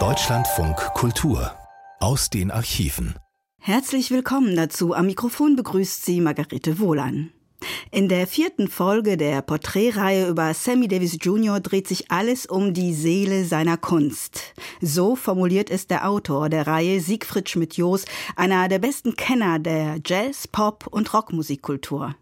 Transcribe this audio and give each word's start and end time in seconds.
Deutschlandfunk 0.00 0.76
Kultur 0.94 1.52
aus 2.00 2.28
den 2.28 2.50
Archiven. 2.50 3.14
Herzlich 3.60 4.10
willkommen 4.10 4.56
dazu. 4.56 4.94
Am 4.94 5.06
Mikrofon 5.06 5.54
begrüßt 5.54 6.04
Sie 6.04 6.20
Margarete 6.20 6.80
Wohlan. 6.80 7.30
In 7.92 8.08
der 8.08 8.26
vierten 8.26 8.66
Folge 8.66 9.16
der 9.16 9.42
Porträtreihe 9.42 10.28
über 10.28 10.52
Sammy 10.54 10.88
Davis 10.88 11.18
Jr. 11.20 11.60
dreht 11.60 11.86
sich 11.86 12.10
alles 12.10 12.46
um 12.46 12.74
die 12.74 12.94
Seele 12.94 13.44
seiner 13.44 13.76
Kunst. 13.76 14.54
So 14.80 15.14
formuliert 15.14 15.70
es 15.70 15.86
der 15.86 16.08
Autor 16.08 16.48
der 16.48 16.66
Reihe 16.66 17.00
Siegfried 17.00 17.48
Schmidt-Jos, 17.48 18.06
einer 18.34 18.66
der 18.66 18.80
besten 18.80 19.14
Kenner 19.14 19.60
der 19.60 20.00
Jazz, 20.04 20.48
Pop 20.48 20.88
und 20.90 21.14
Rockmusikkultur. 21.14 22.16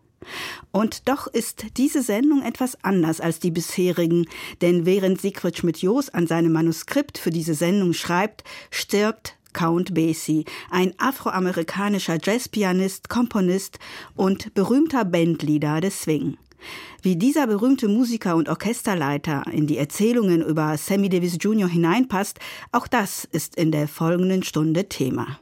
Und 0.71 1.09
doch 1.09 1.27
ist 1.27 1.65
diese 1.77 2.03
Sendung 2.03 2.43
etwas 2.43 2.77
anders 2.83 3.21
als 3.21 3.41
die 3.41 3.51
bisherigen, 3.51 4.27
denn 4.61 4.87
während 4.87 5.21
Siegfried 5.21 5.59
Schmidt-Jos 5.59 6.11
an 6.11 6.27
seinem 6.27 6.53
Manuskript 6.53 7.19
für 7.19 7.31
diese 7.31 7.55
Sendung 7.55 7.93
schreibt, 7.93 8.45
stirbt 8.71 9.37
Count 9.53 9.95
Basie, 9.95 10.45
ein 10.71 10.95
afroamerikanischer 10.99 12.19
Jazzpianist, 12.23 13.09
Komponist 13.09 13.79
und 14.17 14.55
berühmter 14.55 15.05
Bandleader 15.05 15.81
des 15.81 16.03
Swing. 16.03 16.39
Wie 17.03 17.17
dieser 17.17 17.47
berühmte 17.47 17.89
Musiker 17.89 18.37
und 18.37 18.49
Orchesterleiter 18.49 19.45
in 19.51 19.67
die 19.67 19.79
Erzählungen 19.79 20.43
über 20.43 20.77
Sammy 20.79 21.09
Davis 21.09 21.37
Jr. 21.41 21.69
hineinpasst, 21.69 22.39
auch 22.71 22.87
das 22.87 23.25
ist 23.25 23.57
in 23.57 23.73
der 23.73 23.89
folgenden 23.89 24.43
Stunde 24.43 24.89
Thema. 24.89 25.39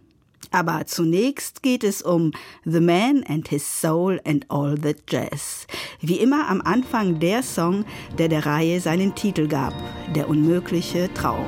Aber 0.50 0.86
zunächst 0.86 1.62
geht 1.62 1.84
es 1.84 2.02
um 2.02 2.32
The 2.64 2.80
Man 2.80 3.22
and 3.28 3.46
His 3.48 3.64
Soul 3.80 4.20
and 4.24 4.44
All 4.48 4.76
the 4.80 4.94
Jazz. 5.08 5.66
Wie 6.00 6.16
immer 6.16 6.48
am 6.48 6.60
Anfang 6.62 7.20
der 7.20 7.42
Song, 7.42 7.84
der 8.18 8.28
der 8.28 8.44
Reihe 8.46 8.80
seinen 8.80 9.14
Titel 9.14 9.46
gab, 9.46 9.74
Der 10.14 10.28
unmögliche 10.28 11.12
Traum. 11.14 11.46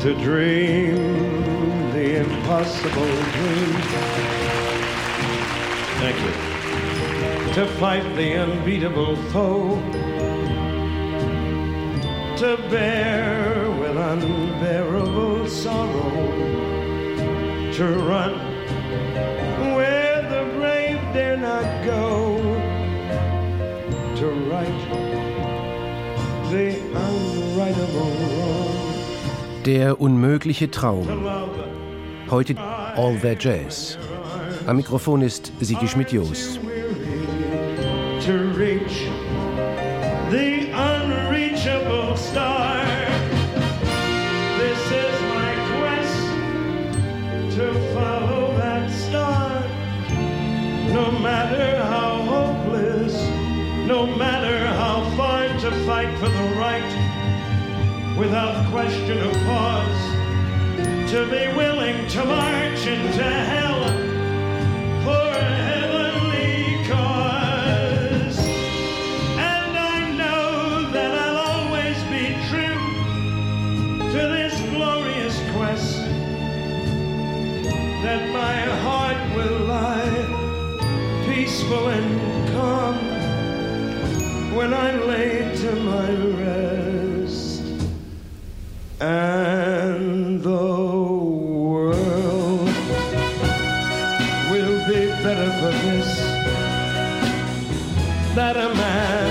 To 0.00 0.12
dream 0.22 0.96
the 1.94 2.16
impossible 2.16 3.06
dream. 3.32 3.74
Thank 6.00 6.16
you. 6.20 7.54
To 7.54 7.66
fight 7.78 8.04
the 8.16 8.34
unbeatable 8.34 9.16
foe. 9.32 9.80
To 12.36 12.58
bear 12.68 13.70
with 13.80 13.96
unbearable 13.96 15.48
sorrow 15.48 16.43
to 17.74 17.86
run 17.86 18.32
where 19.74 20.22
the 20.22 20.44
brave 20.56 21.00
dare 21.12 21.36
not 21.36 21.64
go, 21.84 22.36
to 24.14 24.26
right 24.48 24.68
the 26.52 26.76
unrightable 26.94 28.12
wrong. 28.38 29.62
Der 29.64 30.00
unmögliche 30.00 30.70
Traum. 30.70 31.08
Heute 32.30 32.54
All 32.96 33.18
That 33.20 33.42
Jazz. 33.42 33.98
Am 34.68 34.76
Mikrofon 34.76 35.22
ist 35.22 35.50
Sigi 35.58 35.88
Schmidt-Jos. 35.88 36.60
To 38.24 38.32
reach 38.56 39.08
the 40.30 40.70
unreachable 40.72 42.16
star. 42.16 42.63
For 56.24 56.30
the 56.30 56.54
right, 56.56 58.16
without 58.16 58.70
question 58.70 59.18
or 59.18 59.34
pause, 59.44 61.10
to 61.10 61.26
be 61.26 61.54
willing 61.54 62.06
to 62.08 62.24
march 62.24 62.86
into 62.86 63.22
hell 63.22 63.84
for 65.04 65.26
a 65.36 65.54
heavenly 65.70 66.88
cause. 66.88 68.38
And 69.36 69.76
I 69.76 70.12
know 70.16 70.90
that 70.92 71.12
I'll 71.24 71.40
always 71.52 71.98
be 72.04 72.32
true 72.48 72.80
to 74.12 74.20
this 74.36 74.58
glorious 74.70 75.36
quest 75.52 75.98
that 78.02 78.22
my 78.32 78.56
heart 78.84 79.36
will 79.36 79.66
lie 79.66 81.26
peaceful 81.26 81.88
and 81.88 82.48
calm 82.48 83.14
when 84.54 84.72
I 84.72 84.93
And 89.04 90.40
the 90.42 90.66
world 91.68 92.68
will 94.50 94.78
be 94.88 95.00
better 95.22 95.50
for 95.60 95.72
this 95.84 96.10
that 98.34 98.56
a 98.56 98.74
man 98.74 99.23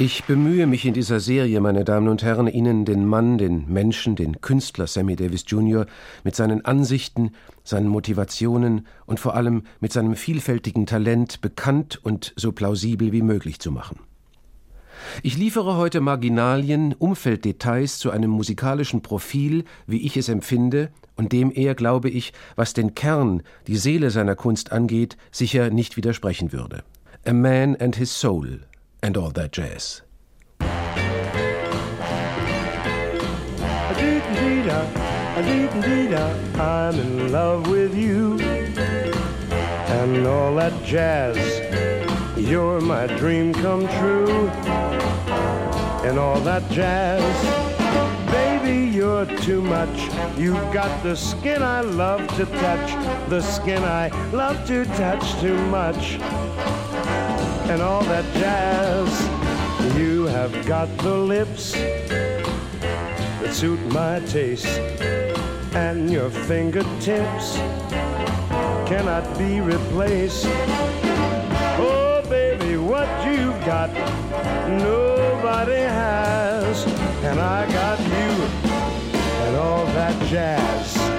Ich 0.00 0.24
bemühe 0.24 0.66
mich 0.66 0.86
in 0.86 0.94
dieser 0.94 1.20
Serie, 1.20 1.60
meine 1.60 1.84
Damen 1.84 2.08
und 2.08 2.22
Herren, 2.22 2.46
Ihnen 2.46 2.86
den 2.86 3.04
Mann, 3.04 3.36
den 3.36 3.70
Menschen, 3.70 4.16
den 4.16 4.40
Künstler 4.40 4.86
Sammy 4.86 5.14
Davis 5.14 5.44
Jr. 5.46 5.84
mit 6.24 6.34
seinen 6.34 6.64
Ansichten, 6.64 7.32
seinen 7.64 7.88
Motivationen 7.88 8.86
und 9.04 9.20
vor 9.20 9.34
allem 9.34 9.64
mit 9.78 9.92
seinem 9.92 10.16
vielfältigen 10.16 10.86
Talent 10.86 11.42
bekannt 11.42 12.00
und 12.02 12.32
so 12.36 12.52
plausibel 12.52 13.12
wie 13.12 13.20
möglich 13.20 13.60
zu 13.60 13.70
machen. 13.70 13.98
Ich 15.22 15.36
liefere 15.36 15.76
heute 15.76 16.00
Marginalien, 16.00 16.94
Umfelddetails 16.94 17.98
zu 17.98 18.10
einem 18.10 18.30
musikalischen 18.30 19.02
Profil, 19.02 19.64
wie 19.86 20.06
ich 20.06 20.16
es 20.16 20.30
empfinde, 20.30 20.92
und 21.16 21.32
dem 21.32 21.52
er, 21.52 21.74
glaube 21.74 22.08
ich, 22.08 22.32
was 22.56 22.72
den 22.72 22.94
Kern, 22.94 23.42
die 23.66 23.76
Seele 23.76 24.08
seiner 24.08 24.34
Kunst 24.34 24.72
angeht, 24.72 25.18
sicher 25.30 25.68
nicht 25.68 25.98
widersprechen 25.98 26.54
würde. 26.54 26.84
A 27.26 27.34
Man 27.34 27.76
and 27.76 27.96
His 27.96 28.18
Soul 28.18 28.60
and 29.02 29.16
All 29.16 29.30
That 29.30 29.52
Jazz. 29.52 30.02
I'm 36.60 36.94
in 36.98 37.32
love 37.32 37.68
with 37.68 37.96
you 37.96 38.38
and 38.40 40.26
all 40.26 40.54
that 40.56 40.72
jazz. 40.84 41.38
You're 42.36 42.80
my 42.80 43.06
dream 43.06 43.54
come 43.54 43.88
true 43.98 44.48
and 46.06 46.18
all 46.18 46.40
that 46.40 46.68
jazz. 46.70 47.22
Baby, 48.30 48.90
you're 48.90 49.24
too 49.24 49.62
much. 49.62 49.98
You've 50.36 50.72
got 50.72 51.02
the 51.02 51.16
skin 51.16 51.62
I 51.62 51.80
love 51.80 52.26
to 52.36 52.44
touch, 52.44 53.28
the 53.30 53.40
skin 53.40 53.82
I 53.82 54.08
love 54.32 54.66
to 54.66 54.84
touch 54.84 55.40
too 55.40 55.56
much 55.68 56.18
and 57.70 57.82
all 57.82 58.02
that 58.02 58.24
jazz. 58.34 59.08
You 59.96 60.24
have 60.24 60.66
got 60.66 60.88
the 60.98 61.14
lips 61.14 61.72
that 61.72 63.52
suit 63.52 63.78
my 63.92 64.18
taste, 64.26 64.66
and 65.74 66.10
your 66.10 66.30
fingertips 66.30 67.58
cannot 68.90 69.24
be 69.38 69.60
replaced. 69.60 70.46
Oh, 71.78 72.24
baby, 72.28 72.76
what 72.76 73.08
you've 73.24 73.60
got, 73.64 73.90
nobody 74.82 75.82
has, 75.82 76.84
and 77.22 77.38
I 77.38 77.70
got 77.70 78.00
you 78.00 78.30
and 79.46 79.56
all 79.56 79.84
that 79.86 80.16
jazz. 80.26 81.09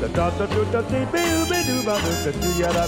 Da 0.00 0.06
da 0.08 0.30
da 0.38 0.46
do 0.46 0.64
da 0.72 0.80
dee 0.90 1.04
boo 1.12 1.44
ba 1.50 1.58
doo 1.68 1.82
ba 1.86 1.94
doo 2.02 2.16
da 2.24 2.30
doo 2.40 2.52
ya 2.60 2.70
da. 2.76 2.84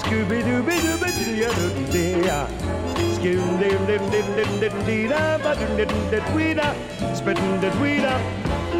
Scooby 0.00 0.38
doo 0.46 0.62
ba 0.68 0.74
doo 0.84 0.96
ba 1.02 1.08
doo 1.18 1.34
ya 1.42 1.48
doo 1.58 1.70
dee 1.92 2.20
ya. 2.26 2.38
da. 2.46 2.70
Skim 3.14 3.40
dim 3.60 3.80
dim 3.88 4.04
dim 4.12 4.26
dim 4.36 4.50
dim 4.60 4.74
dee 4.86 5.08
da, 5.12 5.20
ba 5.44 5.52
dim 5.60 5.72
dim 5.78 5.92
dim 6.10 6.24
wee 6.36 6.52
da, 6.54 6.68
spittin' 7.18 7.60
dim 7.62 7.74
wee 7.82 8.00
da. 8.04 8.12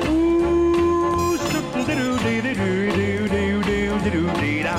Ooh, 0.08 1.38
shootin' 1.48 1.86
doo 2.00 2.16
dee 2.24 2.40
dee 2.46 2.54
doo 2.60 2.84
doo 2.98 3.26
doo 3.34 3.58
doo 3.68 4.10
doo 4.14 4.28
dee 4.40 4.62
da. 4.66 4.76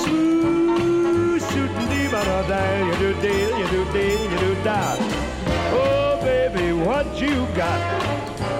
Swoo, 0.00 1.38
shootin' 1.48 1.88
dee 1.92 2.08
ba 2.12 2.20
da 2.28 2.38
da, 2.50 2.60
you 2.86 2.94
do 3.02 3.10
dee, 3.24 3.42
you 3.60 3.66
do 3.74 3.80
dee, 3.94 4.12
you 4.32 4.38
do 4.44 4.50
da. 4.68 4.78
Oh 5.82 6.20
baby, 6.22 6.66
what 6.84 7.06
you 7.20 7.46
got? 7.56 7.80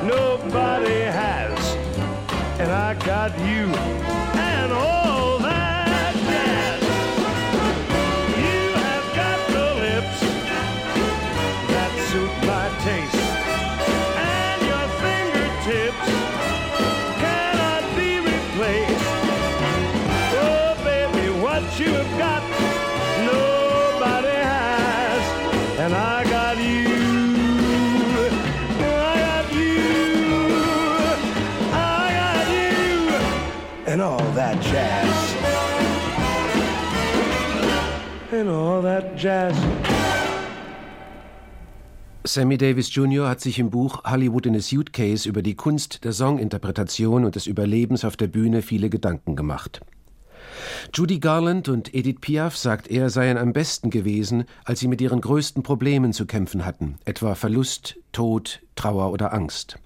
Nobody 0.08 0.93
and 2.58 2.70
I 2.70 2.94
got 2.94 3.36
you, 3.40 3.66
and 4.38 4.72
And 38.44 38.52
all 38.52 38.82
that 38.82 39.16
jazz. 39.16 39.56
Sammy 42.24 42.58
Davis 42.58 42.94
Jr. 42.94 43.26
hat 43.26 43.40
sich 43.40 43.58
im 43.58 43.70
Buch 43.70 44.04
Hollywood 44.04 44.44
in 44.44 44.54
a 44.54 44.60
Suitcase 44.60 45.26
über 45.26 45.40
die 45.40 45.54
Kunst 45.54 46.04
der 46.04 46.12
Songinterpretation 46.12 47.24
und 47.24 47.36
des 47.36 47.46
Überlebens 47.46 48.04
auf 48.04 48.18
der 48.18 48.26
Bühne 48.26 48.60
viele 48.60 48.90
Gedanken 48.90 49.34
gemacht. 49.34 49.80
Judy 50.92 51.20
Garland 51.20 51.70
und 51.70 51.94
Edith 51.94 52.18
Piaf, 52.20 52.54
sagt 52.54 52.88
er, 52.88 53.08
seien 53.08 53.38
am 53.38 53.54
besten 53.54 53.88
gewesen, 53.88 54.44
als 54.66 54.80
sie 54.80 54.88
mit 54.88 55.00
ihren 55.00 55.22
größten 55.22 55.62
Problemen 55.62 56.12
zu 56.12 56.26
kämpfen 56.26 56.66
hatten, 56.66 56.98
etwa 57.06 57.34
Verlust, 57.34 57.96
Tod, 58.12 58.60
Trauer 58.74 59.10
oder 59.10 59.32
Angst. 59.32 59.78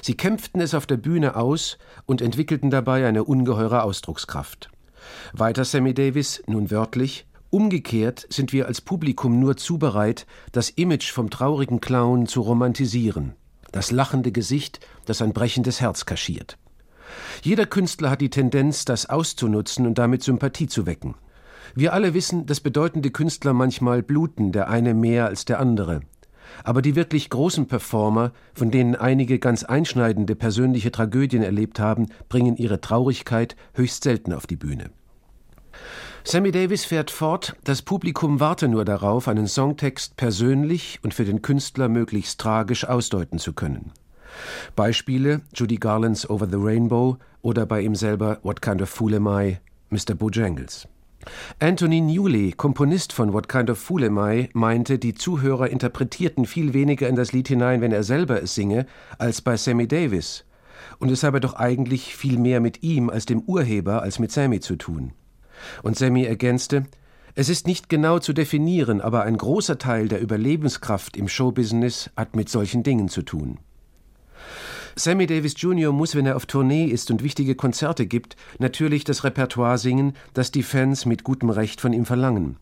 Sie 0.00 0.14
kämpften 0.14 0.62
es 0.62 0.72
auf 0.72 0.86
der 0.86 0.96
Bühne 0.96 1.36
aus 1.36 1.76
und 2.06 2.22
entwickelten 2.22 2.70
dabei 2.70 3.06
eine 3.06 3.24
ungeheure 3.24 3.82
Ausdruckskraft. 3.82 4.70
Weiter 5.34 5.64
Sammy 5.64 5.94
Davis, 5.94 6.42
nun 6.46 6.70
wörtlich, 6.70 7.26
Umgekehrt 7.50 8.26
sind 8.28 8.52
wir 8.52 8.66
als 8.66 8.82
Publikum 8.82 9.40
nur 9.40 9.56
zu 9.56 9.78
bereit, 9.78 10.26
das 10.52 10.68
Image 10.68 11.10
vom 11.10 11.30
traurigen 11.30 11.80
Clown 11.80 12.26
zu 12.26 12.42
romantisieren, 12.42 13.32
das 13.72 13.90
lachende 13.90 14.32
Gesicht, 14.32 14.80
das 15.06 15.22
ein 15.22 15.32
brechendes 15.32 15.80
Herz 15.80 16.04
kaschiert. 16.04 16.58
Jeder 17.42 17.64
Künstler 17.64 18.10
hat 18.10 18.20
die 18.20 18.28
Tendenz, 18.28 18.84
das 18.84 19.08
auszunutzen 19.08 19.86
und 19.86 19.96
damit 19.96 20.22
Sympathie 20.22 20.66
zu 20.66 20.84
wecken. 20.84 21.14
Wir 21.74 21.94
alle 21.94 22.12
wissen, 22.12 22.44
dass 22.44 22.60
bedeutende 22.60 23.10
Künstler 23.10 23.54
manchmal 23.54 24.02
bluten, 24.02 24.52
der 24.52 24.68
eine 24.68 24.92
mehr 24.92 25.24
als 25.24 25.46
der 25.46 25.58
andere. 25.58 26.00
Aber 26.64 26.82
die 26.82 26.96
wirklich 26.96 27.30
großen 27.30 27.66
Performer, 27.66 28.32
von 28.52 28.70
denen 28.70 28.94
einige 28.94 29.38
ganz 29.38 29.64
einschneidende 29.64 30.34
persönliche 30.36 30.90
Tragödien 30.90 31.42
erlebt 31.42 31.80
haben, 31.80 32.08
bringen 32.28 32.56
ihre 32.56 32.82
Traurigkeit 32.82 33.56
höchst 33.72 34.02
selten 34.02 34.34
auf 34.34 34.46
die 34.46 34.56
Bühne. 34.56 34.90
Sammy 36.30 36.50
Davis 36.50 36.84
fährt 36.84 37.10
fort, 37.10 37.56
das 37.64 37.80
Publikum 37.80 38.38
warte 38.38 38.68
nur 38.68 38.84
darauf, 38.84 39.28
einen 39.28 39.46
Songtext 39.46 40.18
persönlich 40.18 41.00
und 41.02 41.14
für 41.14 41.24
den 41.24 41.40
Künstler 41.40 41.88
möglichst 41.88 42.38
tragisch 42.38 42.84
ausdeuten 42.84 43.38
zu 43.38 43.54
können. 43.54 43.92
Beispiele 44.76 45.40
Judy 45.54 45.76
Garlands 45.76 46.28
Over 46.28 46.46
the 46.46 46.58
Rainbow 46.58 47.16
oder 47.40 47.64
bei 47.64 47.80
ihm 47.80 47.94
selber 47.94 48.40
What 48.42 48.60
Kind 48.60 48.82
of 48.82 48.90
Fool 48.90 49.14
Am 49.14 49.26
I, 49.26 49.56
Mr. 49.88 50.14
Bojangles. 50.14 50.86
Anthony 51.60 52.02
Newley, 52.02 52.52
Komponist 52.52 53.14
von 53.14 53.32
What 53.32 53.48
Kind 53.48 53.70
of 53.70 53.78
Fool 53.78 54.04
Am 54.04 54.18
I, 54.18 54.50
meinte, 54.52 54.98
die 54.98 55.14
Zuhörer 55.14 55.70
interpretierten 55.70 56.44
viel 56.44 56.74
weniger 56.74 57.08
in 57.08 57.16
das 57.16 57.32
Lied 57.32 57.48
hinein, 57.48 57.80
wenn 57.80 57.92
er 57.92 58.02
selber 58.02 58.42
es 58.42 58.54
singe, 58.54 58.84
als 59.16 59.40
bei 59.40 59.56
Sammy 59.56 59.88
Davis. 59.88 60.44
Und 60.98 61.10
es 61.10 61.22
habe 61.22 61.40
doch 61.40 61.54
eigentlich 61.54 62.14
viel 62.14 62.38
mehr 62.38 62.60
mit 62.60 62.82
ihm 62.82 63.08
als 63.08 63.24
dem 63.24 63.40
Urheber 63.40 64.02
als 64.02 64.18
mit 64.18 64.30
Sammy 64.30 64.60
zu 64.60 64.76
tun. 64.76 65.14
Und 65.82 65.96
Sammy 65.96 66.24
ergänzte, 66.24 66.84
es 67.34 67.48
ist 67.48 67.66
nicht 67.66 67.88
genau 67.88 68.18
zu 68.18 68.32
definieren, 68.32 69.00
aber 69.00 69.22
ein 69.22 69.36
großer 69.36 69.78
Teil 69.78 70.08
der 70.08 70.20
Überlebenskraft 70.20 71.16
im 71.16 71.28
Showbusiness 71.28 72.10
hat 72.16 72.34
mit 72.34 72.48
solchen 72.48 72.82
Dingen 72.82 73.08
zu 73.08 73.22
tun. 73.22 73.58
Sammy 74.96 75.26
Davis 75.26 75.54
Jr. 75.56 75.92
muss, 75.92 76.16
wenn 76.16 76.26
er 76.26 76.34
auf 76.34 76.46
Tournee 76.46 76.86
ist 76.86 77.12
und 77.12 77.22
wichtige 77.22 77.54
Konzerte 77.54 78.06
gibt, 78.06 78.34
natürlich 78.58 79.04
das 79.04 79.22
Repertoire 79.22 79.78
singen, 79.78 80.14
das 80.34 80.50
die 80.50 80.64
Fans 80.64 81.06
mit 81.06 81.22
gutem 81.22 81.50
Recht 81.50 81.80
von 81.80 81.92
ihm 81.92 82.04
verlangen. 82.04 82.56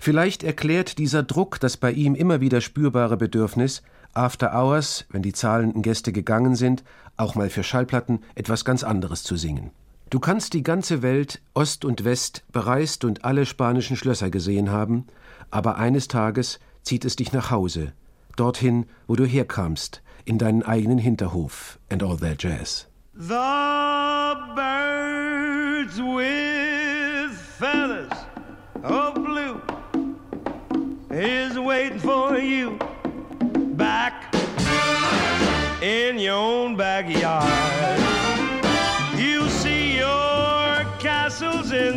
Vielleicht 0.00 0.42
erklärt 0.42 0.98
dieser 0.98 1.22
Druck 1.22 1.60
das 1.60 1.76
bei 1.76 1.92
ihm 1.92 2.16
immer 2.16 2.40
wieder 2.40 2.60
spürbare 2.60 3.16
Bedürfnis, 3.16 3.82
After 4.12 4.52
Hours, 4.52 5.06
wenn 5.10 5.22
die 5.22 5.32
zahlenden 5.32 5.82
Gäste 5.82 6.12
gegangen 6.12 6.56
sind, 6.56 6.82
auch 7.16 7.36
mal 7.36 7.48
für 7.48 7.62
Schallplatten 7.62 8.24
etwas 8.34 8.64
ganz 8.64 8.82
anderes 8.82 9.22
zu 9.22 9.36
singen. 9.36 9.70
Du 10.10 10.18
kannst 10.18 10.54
die 10.54 10.64
ganze 10.64 11.02
Welt, 11.02 11.40
Ost 11.54 11.84
und 11.84 12.04
West, 12.04 12.42
bereist 12.50 13.04
und 13.04 13.24
alle 13.24 13.46
spanischen 13.46 13.96
Schlösser 13.96 14.28
gesehen 14.28 14.68
haben, 14.72 15.06
aber 15.52 15.76
eines 15.76 16.08
Tages 16.08 16.58
zieht 16.82 17.04
es 17.04 17.14
dich 17.14 17.32
nach 17.32 17.52
Hause, 17.52 17.92
dorthin, 18.34 18.86
wo 19.06 19.14
du 19.14 19.24
herkamst, 19.24 20.02
in 20.24 20.36
deinen 20.36 20.64
eigenen 20.64 20.98
Hinterhof 20.98 21.78
and 21.90 22.02
all 22.02 22.16
that 22.16 22.42
jazz. 22.42 22.88
The 23.14 24.34
birds 24.56 25.98
with 25.98 27.30
feathers 27.60 28.10
of 28.82 29.14
blue 29.14 29.60
is 31.10 31.56
waiting 31.56 32.00
for 32.00 32.36
you 32.36 32.76
back 33.76 34.34
in 35.80 36.18
your 36.18 36.34
own 36.34 36.76
backyard. 36.76 37.79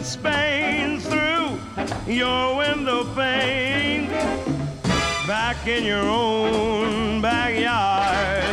In 0.03 0.09
Spain 0.09 0.99
through 0.99 1.57
your 2.05 2.57
window 2.57 3.05
pane 3.15 4.09
back 5.25 5.65
in 5.65 5.85
your 5.85 6.03
own 6.03 7.21
backyard. 7.21 8.43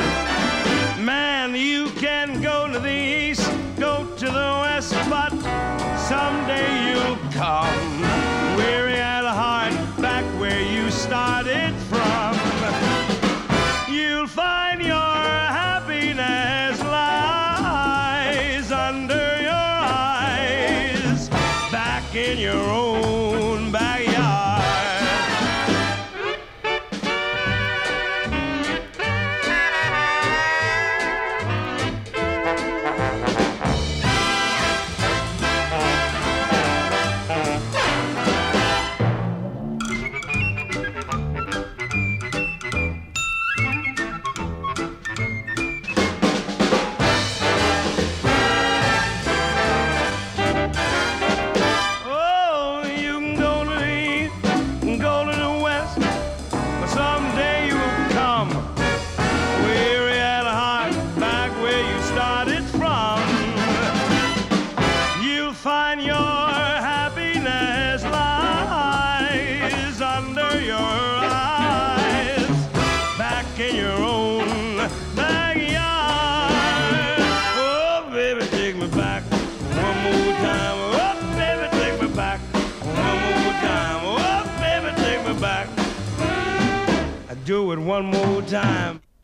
Man, 1.05 1.55
you 1.57 1.91
can 1.91 2.41
go 2.41 2.71
to 2.73 2.79
the 2.79 2.89
east, 2.89 3.51
go 3.79 4.07
to 4.17 4.27
the 4.27 4.51
west, 4.63 4.95
but 5.09 5.31
someday 6.09 6.91
you'll 6.91 7.17
come 7.33 7.90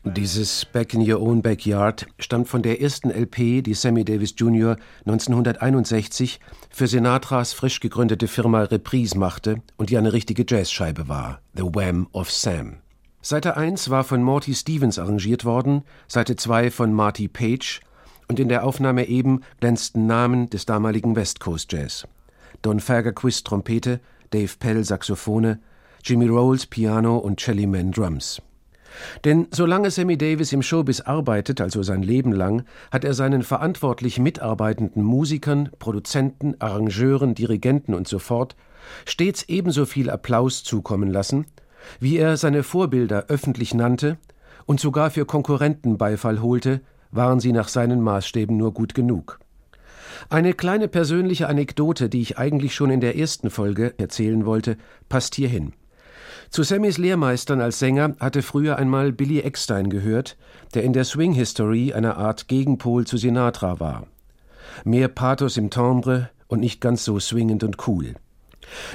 Dieses 0.03 0.65
Back 0.65 0.93
in 0.93 1.01
Your 1.01 1.21
Own 1.21 1.41
Backyard 1.41 2.07
stammt 2.17 2.47
von 2.47 2.61
der 2.61 2.81
ersten 2.81 3.09
LP, 3.09 3.61
die 3.61 3.73
Sammy 3.73 4.05
Davis 4.05 4.35
Jr. 4.37 4.77
1961 5.05 6.39
für 6.69 6.87
Sinatras 6.87 7.51
frisch 7.51 7.81
gegründete 7.81 8.29
Firma 8.29 8.61
Reprise 8.61 9.17
machte 9.17 9.61
und 9.75 9.89
die 9.89 9.97
eine 9.97 10.13
richtige 10.13 10.45
Jazzscheibe 10.47 11.09
war, 11.09 11.41
The 11.55 11.63
Wham 11.63 12.07
of 12.13 12.31
Sam. 12.31 12.77
Seite 13.21 13.57
1 13.57 13.89
war 13.89 14.05
von 14.05 14.23
Morty 14.23 14.55
Stevens 14.55 14.97
arrangiert 14.97 15.43
worden, 15.43 15.83
Seite 16.07 16.37
2 16.37 16.71
von 16.71 16.93
Marty 16.93 17.27
Page 17.27 17.81
und 18.29 18.39
in 18.39 18.47
der 18.47 18.63
Aufnahme 18.63 19.07
eben 19.07 19.41
glänzten 19.59 20.07
Namen 20.07 20.49
des 20.49 20.65
damaligen 20.65 21.17
West 21.17 21.41
Coast 21.41 21.73
Jazz. 21.73 22.07
Don 22.61 22.79
Fagerquist 22.79 23.45
Trompete, 23.45 23.99
Dave 24.29 24.53
Pell 24.57 24.85
Saxophone, 24.85 25.59
Jimmy 26.09 26.27
Rolls 26.27 26.65
Piano 26.65 27.17
und 27.17 27.41
Shelly 27.41 27.67
Man 27.67 27.91
Drums. 27.91 28.41
Denn 29.25 29.47
solange 29.51 29.91
Sammy 29.91 30.17
Davis 30.17 30.53
im 30.53 30.61
Showbiz 30.61 31.01
arbeitet, 31.01 31.59
also 31.59 31.83
sein 31.83 32.01
Leben 32.01 32.31
lang, 32.31 32.63
hat 32.91 33.03
er 33.03 33.13
seinen 33.13 33.43
verantwortlich 33.43 34.17
mitarbeitenden 34.17 35.03
Musikern, 35.03 35.69
Produzenten, 35.79 36.55
Arrangeuren, 36.59 37.35
Dirigenten 37.35 37.93
und 37.93 38.07
so 38.07 38.19
fort 38.19 38.55
stets 39.05 39.43
ebenso 39.49 39.85
viel 39.85 40.09
Applaus 40.09 40.63
zukommen 40.63 41.09
lassen, 41.09 41.45
wie 41.99 42.15
er 42.15 42.37
seine 42.37 42.63
Vorbilder 42.63 43.25
öffentlich 43.27 43.73
nannte 43.73 44.17
und 44.65 44.79
sogar 44.79 45.11
für 45.11 45.25
Konkurrenten 45.25 45.97
Beifall 45.97 46.41
holte, 46.41 46.79
waren 47.11 47.41
sie 47.41 47.51
nach 47.51 47.67
seinen 47.67 47.99
Maßstäben 47.99 48.55
nur 48.55 48.73
gut 48.73 48.93
genug. 48.93 49.39
Eine 50.29 50.53
kleine 50.53 50.87
persönliche 50.87 51.49
Anekdote, 51.49 52.07
die 52.07 52.21
ich 52.21 52.37
eigentlich 52.37 52.73
schon 52.75 52.91
in 52.91 53.01
der 53.01 53.17
ersten 53.17 53.49
Folge 53.49 53.93
erzählen 53.97 54.45
wollte, 54.45 54.77
passt 55.09 55.35
hierhin. 55.35 55.73
Zu 56.49 56.63
Sammys 56.63 56.97
Lehrmeistern 56.97 57.61
als 57.61 57.79
Sänger 57.79 58.15
hatte 58.19 58.41
früher 58.41 58.77
einmal 58.77 59.11
Billy 59.11 59.41
Eckstein 59.41 59.89
gehört, 59.89 60.37
der 60.73 60.83
in 60.83 60.93
der 60.93 61.03
Swing 61.03 61.33
History 61.33 61.93
eine 61.93 62.15
Art 62.17 62.47
Gegenpol 62.47 63.05
zu 63.05 63.17
Sinatra 63.17 63.79
war. 63.79 64.07
Mehr 64.83 65.07
Pathos 65.07 65.57
im 65.57 65.69
Timbre 65.69 66.29
und 66.47 66.59
nicht 66.59 66.81
ganz 66.81 67.03
so 67.03 67.19
swingend 67.19 67.63
und 67.63 67.87
cool. 67.87 68.15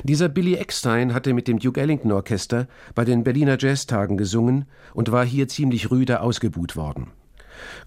Dieser 0.02 0.28
Billy 0.28 0.54
Eckstein 0.54 1.14
hatte 1.14 1.34
mit 1.34 1.48
dem 1.48 1.58
Duke 1.58 1.80
Ellington 1.80 2.12
Orchester 2.12 2.68
bei 2.94 3.04
den 3.04 3.24
Berliner 3.24 3.56
Jazztagen 3.58 4.16
gesungen 4.16 4.66
und 4.94 5.12
war 5.12 5.24
hier 5.24 5.48
ziemlich 5.48 5.90
rüde 5.90 6.20
ausgebuht 6.20 6.76
worden. 6.76 7.08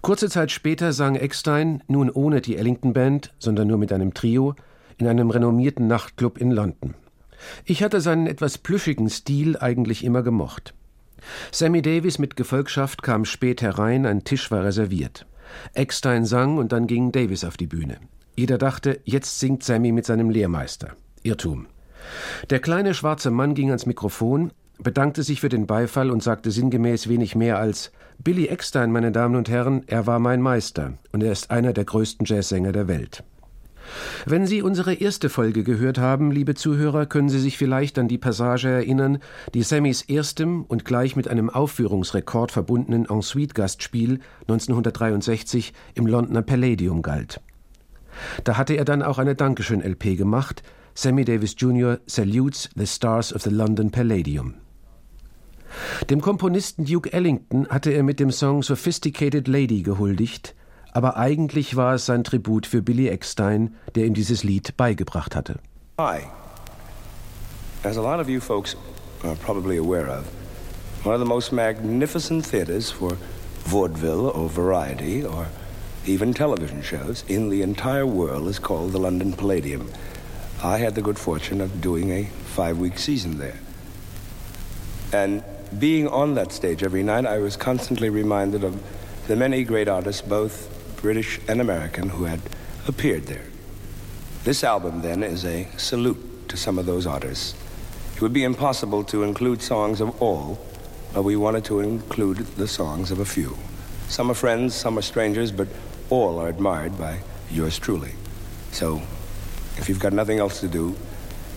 Kurze 0.00 0.28
Zeit 0.28 0.50
später 0.50 0.92
sang 0.92 1.16
Eckstein, 1.16 1.82
nun 1.86 2.10
ohne 2.10 2.40
die 2.40 2.56
Ellington 2.56 2.92
Band, 2.92 3.34
sondern 3.38 3.68
nur 3.68 3.78
mit 3.78 3.92
einem 3.92 4.14
Trio, 4.14 4.54
in 4.98 5.06
einem 5.06 5.30
renommierten 5.30 5.86
Nachtclub 5.86 6.38
in 6.38 6.50
London. 6.50 6.94
Ich 7.64 7.82
hatte 7.82 8.00
seinen 8.00 8.26
etwas 8.26 8.58
plüschigen 8.58 9.08
Stil 9.10 9.56
eigentlich 9.56 10.04
immer 10.04 10.22
gemocht. 10.22 10.74
Sammy 11.50 11.82
Davis 11.82 12.18
mit 12.18 12.36
Gefolgschaft 12.36 13.02
kam 13.02 13.24
spät 13.24 13.62
herein, 13.62 14.06
ein 14.06 14.24
Tisch 14.24 14.50
war 14.50 14.64
reserviert. 14.64 15.26
Eckstein 15.74 16.24
sang 16.24 16.58
und 16.58 16.72
dann 16.72 16.86
ging 16.86 17.12
Davis 17.12 17.44
auf 17.44 17.56
die 17.56 17.66
Bühne. 17.66 17.98
Jeder 18.36 18.58
dachte, 18.58 19.00
jetzt 19.04 19.40
singt 19.40 19.62
Sammy 19.62 19.92
mit 19.92 20.04
seinem 20.04 20.30
Lehrmeister. 20.30 20.96
Irrtum. 21.22 21.66
Der 22.50 22.60
kleine 22.60 22.94
schwarze 22.94 23.30
Mann 23.30 23.54
ging 23.54 23.68
ans 23.68 23.86
Mikrofon, 23.86 24.52
bedankte 24.78 25.22
sich 25.22 25.40
für 25.40 25.48
den 25.48 25.66
Beifall 25.66 26.10
und 26.10 26.22
sagte 26.22 26.50
sinngemäß 26.50 27.08
wenig 27.08 27.34
mehr 27.34 27.58
als 27.58 27.92
Billy 28.18 28.46
Eckstein, 28.46 28.92
meine 28.92 29.12
Damen 29.12 29.36
und 29.36 29.48
Herren, 29.48 29.82
er 29.86 30.06
war 30.06 30.18
mein 30.18 30.40
Meister 30.40 30.94
und 31.12 31.22
er 31.22 31.32
ist 31.32 31.50
einer 31.50 31.72
der 31.72 31.84
größten 31.84 32.26
Jazzsänger 32.26 32.72
der 32.72 32.88
Welt. 32.88 33.24
Wenn 34.24 34.46
Sie 34.46 34.62
unsere 34.62 34.94
erste 34.94 35.28
Folge 35.28 35.62
gehört 35.62 35.98
haben, 35.98 36.30
liebe 36.30 36.54
Zuhörer, 36.54 37.06
können 37.06 37.28
Sie 37.28 37.38
sich 37.38 37.58
vielleicht 37.58 37.98
an 37.98 38.08
die 38.08 38.18
Passage 38.18 38.68
erinnern, 38.68 39.18
die 39.54 39.62
Sammys 39.62 40.02
erstem 40.02 40.64
und 40.64 40.84
gleich 40.84 41.16
mit 41.16 41.28
einem 41.28 41.50
Aufführungsrekord 41.50 42.52
verbundenen 42.52 43.06
Ensuite-Gastspiel 43.06 44.20
1963 44.42 45.72
im 45.94 46.06
Londoner 46.06 46.42
Palladium 46.42 47.02
galt. 47.02 47.40
Da 48.44 48.56
hatte 48.56 48.74
er 48.74 48.84
dann 48.84 49.02
auch 49.02 49.18
eine 49.18 49.34
Dankeschön-LP 49.34 50.16
gemacht, 50.16 50.62
Sammy 50.94 51.24
Davis 51.24 51.54
Jr. 51.58 51.98
Salutes 52.06 52.70
the 52.74 52.86
Stars 52.86 53.32
of 53.34 53.42
the 53.42 53.50
London 53.50 53.90
Palladium. 53.90 54.54
Dem 56.08 56.20
Komponisten 56.20 56.84
Duke 56.84 57.12
Ellington 57.12 57.68
hatte 57.68 57.90
er 57.90 58.02
mit 58.02 58.20
dem 58.20 58.30
Song 58.30 58.62
Sophisticated 58.62 59.46
Lady 59.48 59.82
gehuldigt, 59.82 60.54
aber 60.96 61.18
eigentlich 61.18 61.76
war 61.76 61.96
es 61.96 62.06
sein 62.06 62.24
Tribut 62.24 62.64
für 62.64 62.80
Billy 62.80 63.08
Eckstein, 63.08 63.74
der 63.94 64.06
ihm 64.06 64.14
dieses 64.14 64.44
Lied 64.44 64.78
beigebracht 64.78 65.36
hatte. 65.36 65.56
Hi. 65.98 66.20
As 67.82 67.98
a 67.98 68.00
lot 68.00 68.18
of 68.18 68.30
you 68.30 68.40
folks 68.40 68.74
are 69.22 69.36
probably 69.44 69.76
aware 69.76 70.08
of, 70.08 70.24
one 71.04 71.14
of 71.14 71.20
the 71.20 71.28
most 71.28 71.52
magnificent 71.52 72.46
theaters 72.46 72.90
for 72.90 73.18
vaudeville 73.66 74.30
or 74.30 74.48
variety 74.48 75.22
or 75.22 75.48
even 76.06 76.32
television 76.32 76.82
shows 76.82 77.24
in 77.28 77.50
the 77.50 77.60
entire 77.60 78.06
world 78.06 78.48
is 78.48 78.58
called 78.58 78.92
the 78.92 78.98
London 78.98 79.34
Palladium. 79.34 79.90
I 80.64 80.78
had 80.78 80.94
the 80.94 81.02
good 81.02 81.18
fortune 81.18 81.60
of 81.60 81.82
doing 81.82 82.10
a 82.10 82.24
five 82.54 82.78
week 82.78 82.98
season 82.98 83.36
there. 83.36 83.60
And 85.12 85.44
being 85.78 86.08
on 86.08 86.36
that 86.36 86.52
stage 86.52 86.82
every 86.82 87.02
night, 87.02 87.26
I 87.26 87.36
was 87.36 87.54
constantly 87.54 88.08
reminded 88.08 88.64
of 88.64 88.82
the 89.26 89.36
many 89.36 89.62
great 89.62 89.88
artists, 89.88 90.22
both 90.22 90.72
British 91.06 91.38
and 91.46 91.60
American, 91.60 92.08
who 92.08 92.24
had 92.24 92.40
appeared 92.88 93.26
there. 93.26 93.44
This 94.42 94.64
album, 94.64 95.02
then, 95.02 95.22
is 95.22 95.44
a 95.44 95.68
salute 95.76 96.48
to 96.48 96.56
some 96.56 96.80
of 96.80 96.86
those 96.86 97.06
artists. 97.06 97.54
It 98.16 98.22
would 98.22 98.32
be 98.32 98.42
impossible 98.42 99.04
to 99.04 99.22
include 99.22 99.62
songs 99.62 100.00
of 100.00 100.20
all, 100.20 100.58
but 101.14 101.22
we 101.22 101.36
wanted 101.36 101.64
to 101.66 101.78
include 101.78 102.38
the 102.56 102.66
songs 102.66 103.12
of 103.12 103.20
a 103.20 103.24
few. 103.24 103.56
Some 104.08 104.32
are 104.32 104.34
friends, 104.34 104.74
some 104.74 104.98
are 104.98 105.02
strangers, 105.02 105.52
but 105.52 105.68
all 106.10 106.40
are 106.40 106.48
admired 106.48 106.98
by 106.98 107.20
yours 107.52 107.78
truly. 107.78 108.14
So, 108.72 109.00
if 109.76 109.88
you've 109.88 110.00
got 110.00 110.12
nothing 110.12 110.40
else 110.40 110.58
to 110.58 110.66
do, 110.66 110.96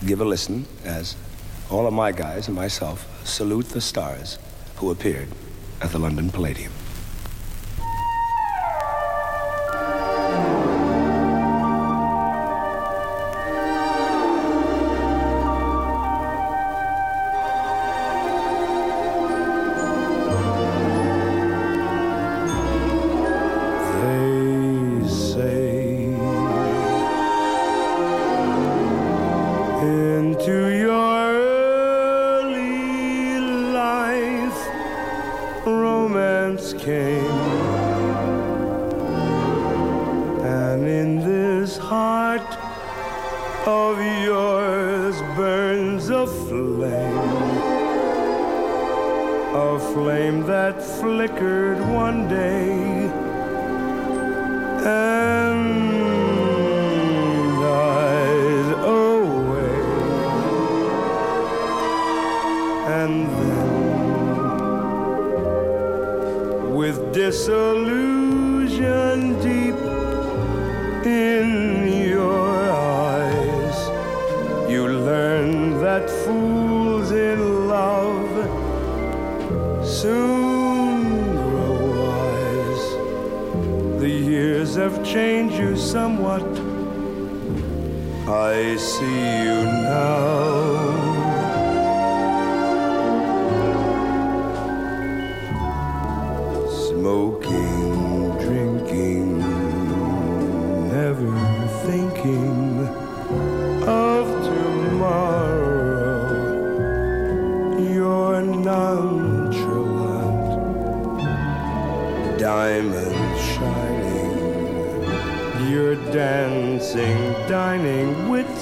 give 0.06 0.20
a 0.20 0.24
listen 0.24 0.64
as 0.84 1.16
all 1.68 1.88
of 1.88 1.92
my 1.92 2.12
guys 2.12 2.46
and 2.46 2.54
myself 2.54 3.04
salute 3.26 3.70
the 3.70 3.80
stars 3.80 4.38
who 4.76 4.92
appeared 4.92 5.26
at 5.82 5.90
the 5.90 5.98
London 5.98 6.30
Palladium. 6.30 6.70
you 89.20 89.64
now. 89.64 91.09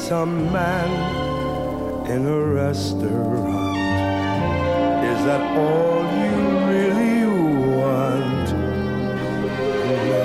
Some 0.08 0.50
man 0.50 0.88
in 2.08 2.24
a 2.24 2.40
restaurant. 2.40 3.76
Is 5.12 5.20
that 5.26 5.42
all 5.54 6.02
you 6.22 6.36
really 6.72 7.28
want? 7.76 8.48
No. 10.08 10.24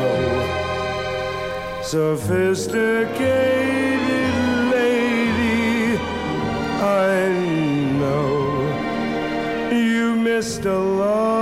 Sophisticated 1.83 4.31
lady, 4.71 5.99
I 6.79 7.27
know 7.99 8.39
you 9.69 10.15
missed 10.15 10.63
a 10.63 10.79
love 10.79 11.32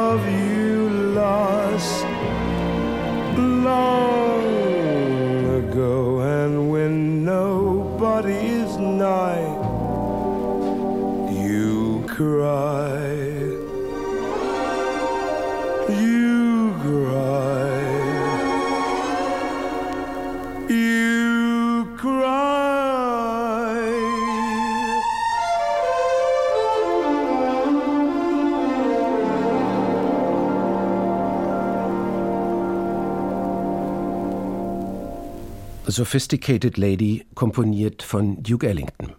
Sophisticated 35.91 36.77
Lady, 36.77 37.25
komponiert 37.35 38.01
von 38.01 38.41
Duke 38.41 38.67
Ellington. 38.67 39.13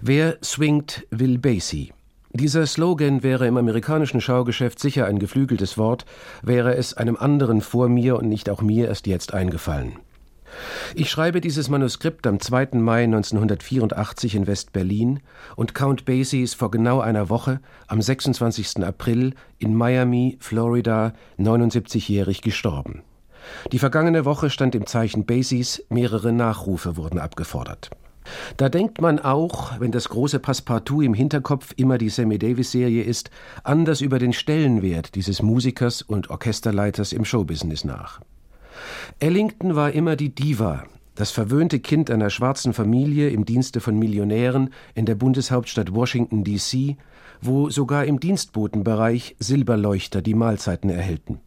Wer 0.00 0.38
swingt, 0.42 1.06
will 1.10 1.38
Basie. 1.38 1.92
Dieser 2.32 2.66
Slogan 2.66 3.22
wäre 3.22 3.46
im 3.46 3.56
amerikanischen 3.56 4.20
Schaugeschäft 4.20 4.78
sicher 4.78 5.06
ein 5.06 5.18
geflügeltes 5.18 5.78
Wort, 5.78 6.04
wäre 6.42 6.74
es 6.76 6.94
einem 6.94 7.16
anderen 7.16 7.60
vor 7.60 7.88
mir 7.88 8.16
und 8.16 8.28
nicht 8.28 8.50
auch 8.50 8.62
mir 8.62 8.88
erst 8.88 9.06
jetzt 9.06 9.34
eingefallen. 9.34 9.92
Ich 10.94 11.10
schreibe 11.10 11.40
dieses 11.40 11.68
Manuskript 11.68 12.26
am 12.26 12.40
2. 12.40 12.70
Mai 12.72 13.04
1984 13.04 14.34
in 14.34 14.46
West-Berlin 14.46 15.20
und 15.56 15.74
Count 15.74 16.04
Basie 16.04 16.42
ist 16.42 16.54
vor 16.54 16.70
genau 16.70 17.00
einer 17.00 17.28
Woche, 17.28 17.60
am 17.86 18.02
26. 18.02 18.84
April, 18.84 19.34
in 19.58 19.74
Miami, 19.74 20.36
Florida, 20.40 21.14
79-jährig 21.38 22.42
gestorben. 22.42 23.02
Die 23.72 23.78
vergangene 23.78 24.24
Woche 24.24 24.50
stand 24.50 24.74
im 24.74 24.86
Zeichen 24.86 25.26
Basies, 25.26 25.84
mehrere 25.88 26.32
Nachrufe 26.32 26.96
wurden 26.96 27.18
abgefordert. 27.18 27.90
Da 28.56 28.68
denkt 28.68 29.00
man 29.00 29.18
auch, 29.18 29.80
wenn 29.80 29.90
das 29.90 30.08
große 30.08 30.38
Passepartout 30.38 31.02
im 31.02 31.14
Hinterkopf 31.14 31.72
immer 31.76 31.98
die 31.98 32.08
Sammy 32.08 32.38
Davis-Serie 32.38 33.02
ist, 33.02 33.30
anders 33.64 34.00
über 34.00 34.18
den 34.18 34.32
Stellenwert 34.32 35.14
dieses 35.14 35.42
Musikers 35.42 36.02
und 36.02 36.30
Orchesterleiters 36.30 37.12
im 37.12 37.24
Showbusiness 37.24 37.84
nach. 37.84 38.20
Ellington 39.18 39.74
war 39.74 39.92
immer 39.92 40.16
die 40.16 40.34
Diva, 40.34 40.84
das 41.14 41.30
verwöhnte 41.30 41.80
Kind 41.80 42.10
einer 42.10 42.30
schwarzen 42.30 42.72
Familie 42.72 43.28
im 43.30 43.44
Dienste 43.44 43.80
von 43.80 43.98
Millionären 43.98 44.70
in 44.94 45.04
der 45.04 45.14
Bundeshauptstadt 45.14 45.94
Washington, 45.94 46.42
D.C., 46.44 46.96
wo 47.40 47.70
sogar 47.70 48.04
im 48.06 48.20
Dienstbotenbereich 48.20 49.36
Silberleuchter 49.38 50.22
die 50.22 50.34
Mahlzeiten 50.34 50.90
erhellten. 50.90 51.40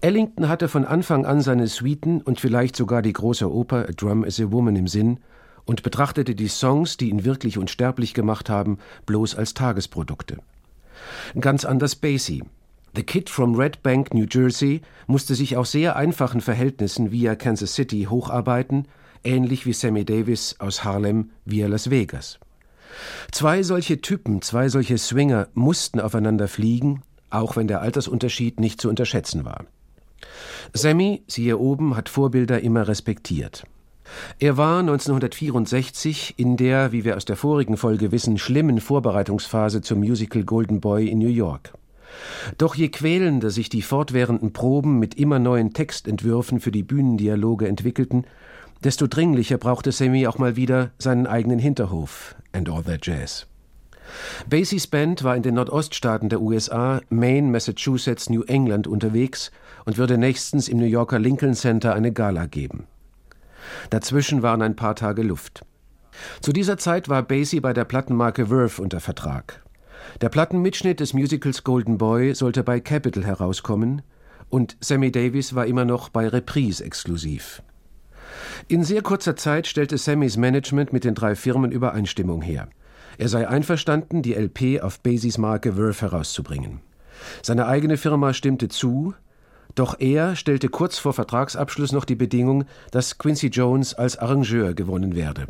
Ellington 0.00 0.48
hatte 0.48 0.68
von 0.68 0.84
Anfang 0.84 1.26
an 1.26 1.40
seine 1.40 1.66
Suiten 1.66 2.20
und 2.22 2.40
vielleicht 2.40 2.76
sogar 2.76 3.02
die 3.02 3.12
große 3.12 3.50
Oper 3.50 3.88
A 3.88 3.92
Drum 3.92 4.24
is 4.24 4.40
a 4.40 4.50
Woman 4.50 4.76
im 4.76 4.88
Sinn 4.88 5.20
und 5.64 5.82
betrachtete 5.82 6.34
die 6.34 6.48
Songs, 6.48 6.96
die 6.96 7.10
ihn 7.10 7.24
wirklich 7.24 7.58
unsterblich 7.58 8.14
gemacht 8.14 8.48
haben, 8.48 8.78
bloß 9.06 9.34
als 9.34 9.54
Tagesprodukte. 9.54 10.38
Ganz 11.38 11.64
anders 11.64 11.94
Basie. 11.94 12.42
The 12.96 13.02
Kid 13.02 13.28
from 13.28 13.54
Red 13.54 13.82
Bank, 13.82 14.14
New 14.14 14.26
Jersey, 14.28 14.80
musste 15.06 15.34
sich 15.34 15.56
aus 15.56 15.72
sehr 15.72 15.96
einfachen 15.96 16.40
Verhältnissen 16.40 17.12
via 17.12 17.36
Kansas 17.36 17.74
City 17.74 18.06
hocharbeiten, 18.08 18.88
ähnlich 19.24 19.66
wie 19.66 19.74
Sammy 19.74 20.04
Davis 20.04 20.56
aus 20.58 20.84
Harlem 20.84 21.30
via 21.44 21.66
Las 21.66 21.90
Vegas. 21.90 22.38
Zwei 23.30 23.62
solche 23.62 24.00
Typen, 24.00 24.40
zwei 24.42 24.68
solche 24.68 24.96
Swinger 24.96 25.48
mussten 25.54 26.00
aufeinander 26.00 26.48
fliegen, 26.48 27.02
auch 27.30 27.56
wenn 27.56 27.68
der 27.68 27.80
Altersunterschied 27.80 28.60
nicht 28.60 28.80
zu 28.80 28.88
unterschätzen 28.88 29.44
war. 29.44 29.64
Sammy, 30.72 31.22
siehe 31.26 31.58
oben, 31.58 31.96
hat 31.96 32.08
Vorbilder 32.08 32.60
immer 32.60 32.88
respektiert. 32.88 33.64
Er 34.38 34.56
war 34.56 34.80
1964 34.80 36.34
in 36.38 36.56
der, 36.56 36.92
wie 36.92 37.04
wir 37.04 37.16
aus 37.16 37.24
der 37.24 37.36
vorigen 37.36 37.76
Folge 37.76 38.12
wissen, 38.12 38.38
schlimmen 38.38 38.80
Vorbereitungsphase 38.80 39.82
zum 39.82 39.98
Musical 40.00 40.44
Golden 40.44 40.80
Boy 40.80 41.08
in 41.08 41.18
New 41.18 41.28
York. 41.28 41.74
Doch 42.56 42.74
je 42.74 42.88
quälender 42.88 43.50
sich 43.50 43.68
die 43.68 43.82
fortwährenden 43.82 44.52
Proben 44.52 44.98
mit 44.98 45.14
immer 45.16 45.38
neuen 45.38 45.74
Textentwürfen 45.74 46.60
für 46.60 46.72
die 46.72 46.82
Bühnendialoge 46.82 47.68
entwickelten, 47.68 48.24
desto 48.82 49.06
dringlicher 49.06 49.58
brauchte 49.58 49.92
Sammy 49.92 50.26
auch 50.26 50.38
mal 50.38 50.56
wieder 50.56 50.90
seinen 50.98 51.26
eigenen 51.26 51.58
Hinterhof 51.58 52.34
and 52.52 52.70
all 52.70 52.82
that 52.82 53.06
jazz. 53.06 53.46
Basies 54.46 54.86
Band 54.86 55.24
war 55.24 55.36
in 55.36 55.42
den 55.42 55.54
Nordoststaaten 55.54 56.28
der 56.28 56.40
USA, 56.40 57.00
Maine, 57.10 57.50
Massachusetts, 57.50 58.30
New 58.30 58.42
England 58.42 58.86
unterwegs 58.86 59.50
und 59.84 59.98
würde 59.98 60.18
nächstens 60.18 60.68
im 60.68 60.78
New 60.78 60.86
Yorker 60.86 61.18
Lincoln 61.18 61.54
Center 61.54 61.94
eine 61.94 62.12
Gala 62.12 62.46
geben. 62.46 62.86
Dazwischen 63.90 64.42
waren 64.42 64.62
ein 64.62 64.76
paar 64.76 64.94
Tage 64.94 65.22
Luft. 65.22 65.64
Zu 66.40 66.52
dieser 66.52 66.78
Zeit 66.78 67.08
war 67.08 67.22
Basie 67.22 67.60
bei 67.60 67.72
der 67.72 67.84
Plattenmarke 67.84 68.46
Verve 68.46 68.80
unter 68.82 69.00
Vertrag. 69.00 69.62
Der 70.20 70.28
Plattenmitschnitt 70.28 71.00
des 71.00 71.12
Musicals 71.12 71.64
Golden 71.64 71.98
Boy 71.98 72.34
sollte 72.34 72.62
bei 72.62 72.80
Capitol 72.80 73.24
herauskommen 73.24 74.02
und 74.48 74.76
Sammy 74.80 75.12
Davis 75.12 75.54
war 75.54 75.66
immer 75.66 75.84
noch 75.84 76.08
bei 76.08 76.26
Reprise 76.28 76.84
exklusiv. 76.84 77.62
In 78.68 78.84
sehr 78.84 79.02
kurzer 79.02 79.36
Zeit 79.36 79.66
stellte 79.66 79.98
Sammys 79.98 80.36
Management 80.36 80.92
mit 80.92 81.04
den 81.04 81.14
drei 81.14 81.34
Firmen 81.34 81.72
Übereinstimmung 81.72 82.42
her. 82.42 82.68
Er 83.18 83.28
sei 83.28 83.48
einverstanden, 83.48 84.22
die 84.22 84.34
LP 84.34 84.80
auf 84.80 85.00
Basies 85.00 85.38
Marke 85.38 85.74
Verve 85.74 86.00
herauszubringen. 86.00 86.80
Seine 87.42 87.66
eigene 87.66 87.96
Firma 87.96 88.32
stimmte 88.32 88.68
zu, 88.68 89.12
doch 89.74 89.98
er 89.98 90.36
stellte 90.36 90.68
kurz 90.68 90.98
vor 90.98 91.12
Vertragsabschluss 91.12 91.90
noch 91.90 92.04
die 92.04 92.14
Bedingung, 92.14 92.64
dass 92.92 93.18
Quincy 93.18 93.48
Jones 93.48 93.92
als 93.92 94.18
Arrangeur 94.18 94.72
gewonnen 94.72 95.16
werde. 95.16 95.48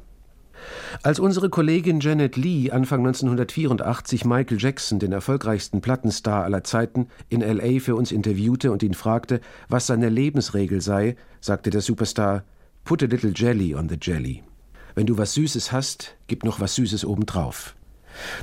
Als 1.02 1.20
unsere 1.20 1.50
Kollegin 1.50 2.00
Janet 2.00 2.36
Lee 2.36 2.70
Anfang 2.70 3.00
1984 3.00 4.24
Michael 4.24 4.58
Jackson, 4.58 4.98
den 4.98 5.12
erfolgreichsten 5.12 5.82
Plattenstar 5.82 6.44
aller 6.44 6.64
Zeiten, 6.64 7.08
in 7.28 7.42
LA 7.42 7.80
für 7.80 7.94
uns 7.94 8.12
interviewte 8.12 8.72
und 8.72 8.82
ihn 8.82 8.94
fragte, 8.94 9.40
was 9.68 9.86
seine 9.86 10.08
Lebensregel 10.08 10.80
sei, 10.80 11.16
sagte 11.40 11.70
der 11.70 11.82
Superstar: 11.82 12.44
Put 12.84 13.02
a 13.02 13.06
little 13.06 13.32
jelly 13.34 13.74
on 13.74 13.88
the 13.88 13.98
jelly. 14.00 14.42
Wenn 14.98 15.06
du 15.06 15.16
was 15.16 15.34
Süßes 15.34 15.70
hast, 15.70 16.16
gib 16.26 16.42
noch 16.42 16.58
was 16.58 16.74
Süßes 16.74 17.04
obendrauf. 17.04 17.76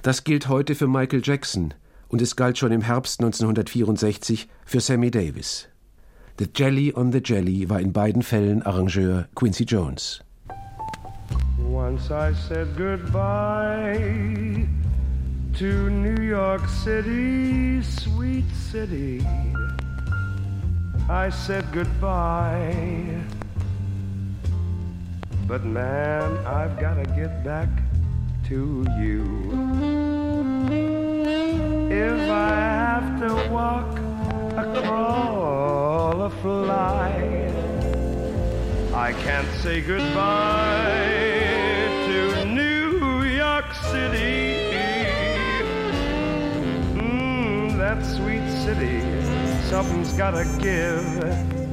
Das 0.03 0.23
gilt 0.23 0.47
heute 0.47 0.73
für 0.73 0.87
Michael 0.87 1.19
Jackson 1.21 1.73
und 2.07 2.21
es 2.21 2.37
galt 2.37 2.57
schon 2.57 2.71
im 2.71 2.79
Herbst 2.79 3.19
1964 3.19 4.47
für 4.63 4.79
Sammy 4.79 5.11
Davis. 5.11 5.67
The 6.39 6.47
Jelly 6.55 6.93
on 6.95 7.11
the 7.11 7.19
Jelly 7.21 7.69
war 7.69 7.81
in 7.81 7.91
beiden 7.91 8.21
Fällen 8.21 8.61
Arrangeur 8.61 9.27
Quincy 9.35 9.65
Jones. 9.65 10.23
Once 11.59 12.09
I 12.09 12.33
said 12.47 12.69
goodbye 12.77 14.65
to 15.59 15.89
New 15.89 16.21
York 16.21 16.65
City, 16.69 17.81
sweet 17.83 18.45
city. 18.71 19.19
I 21.09 21.29
said 21.29 21.65
goodbye. 21.73 23.25
But 25.47 25.63
man, 25.63 26.37
I've 26.47 26.79
got 26.79 26.95
to 26.95 27.05
get 27.13 27.43
back 27.43 27.69
to 28.45 28.83
you. 28.99 29.23
If 31.91 32.19
I 32.31 32.49
have 32.49 33.19
to 33.19 33.51
walk, 33.51 33.99
a 34.57 34.81
crawl, 34.81 36.23
a 36.23 36.29
fly, 36.41 37.51
I 38.95 39.13
can't 39.13 39.47
say 39.61 39.81
goodbye 39.81 41.13
to 42.07 42.45
New 42.45 43.21
York 43.23 43.71
City. 43.91 44.55
Mm, 46.97 47.77
that 47.77 48.03
sweet 48.03 48.49
city, 48.65 48.99
something's 49.69 50.13
gotta 50.13 50.45
give. 50.59 51.64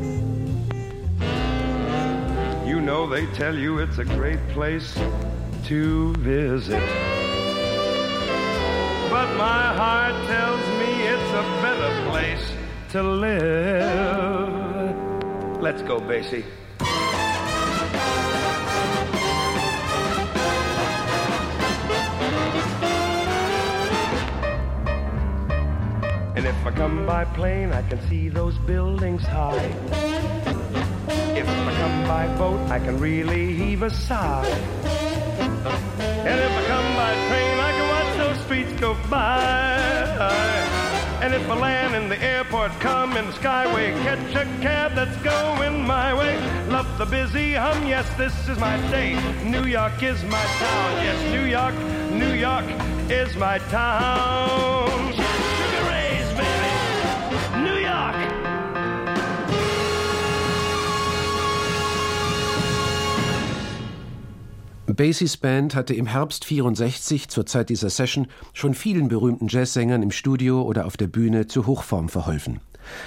Know 2.82 3.06
they 3.06 3.26
tell 3.26 3.56
you 3.56 3.78
it's 3.78 3.98
a 3.98 4.04
great 4.04 4.40
place 4.48 4.92
to 5.66 6.12
visit. 6.14 6.82
But 9.08 9.36
my 9.36 9.72
heart 9.76 10.16
tells 10.26 10.60
me 10.80 10.90
it's 11.06 11.32
a 11.32 11.44
better 11.62 12.10
place 12.10 12.44
to 12.90 13.02
live. 13.04 14.52
Let's 15.62 15.82
go, 15.82 16.00
Basie. 16.00 16.44
And 26.34 26.44
if 26.46 26.66
I 26.66 26.72
come 26.72 27.06
by 27.06 27.26
plane, 27.26 27.72
I 27.72 27.82
can 27.88 28.00
see 28.08 28.28
those 28.28 28.58
buildings 28.58 29.22
high. 29.22 30.11
Come 31.82 32.06
by 32.06 32.28
boat, 32.38 32.60
I 32.70 32.78
can 32.78 32.96
really 33.00 33.54
heave 33.54 33.82
a 33.82 33.90
sigh. 33.90 34.46
And 34.46 36.40
if 36.46 36.52
I 36.60 36.64
come 36.68 36.88
by 36.94 37.12
train, 37.26 37.58
I 37.58 37.72
can 37.76 37.88
watch 37.94 38.16
those 38.18 38.44
streets 38.44 38.72
go 38.80 38.96
by. 39.10 40.22
And 41.20 41.34
if 41.34 41.50
I 41.50 41.56
land 41.56 41.96
in 41.96 42.08
the 42.08 42.22
airport, 42.22 42.70
come 42.78 43.16
in 43.16 43.26
the 43.26 43.32
skyway, 43.32 44.00
catch 44.04 44.32
a 44.36 44.44
cab 44.62 44.94
that's 44.94 45.16
going 45.24 45.84
my 45.84 46.14
way. 46.14 46.38
Love 46.68 46.86
the 46.98 47.06
busy 47.06 47.54
hum, 47.54 47.84
yes, 47.88 48.08
this 48.16 48.48
is 48.48 48.58
my 48.60 48.76
day. 48.92 49.18
New 49.42 49.64
York 49.64 50.00
is 50.04 50.22
my 50.22 50.44
town, 50.62 50.92
yes, 51.02 51.20
New 51.32 51.46
York, 51.46 51.74
New 52.12 52.32
York 52.32 52.66
is 53.10 53.34
my 53.34 53.58
town. 53.58 54.81
Basies 64.94 65.36
Band 65.36 65.74
hatte 65.74 65.94
im 65.94 66.06
Herbst 66.06 66.44
64 66.44 67.28
zur 67.28 67.46
Zeit 67.46 67.68
dieser 67.68 67.90
Session 67.90 68.26
schon 68.52 68.74
vielen 68.74 69.08
berühmten 69.08 69.48
Jazzsängern 69.48 70.02
im 70.02 70.10
Studio 70.10 70.62
oder 70.62 70.86
auf 70.86 70.96
der 70.96 71.06
Bühne 71.06 71.46
zur 71.46 71.66
Hochform 71.66 72.08
verholfen. 72.08 72.60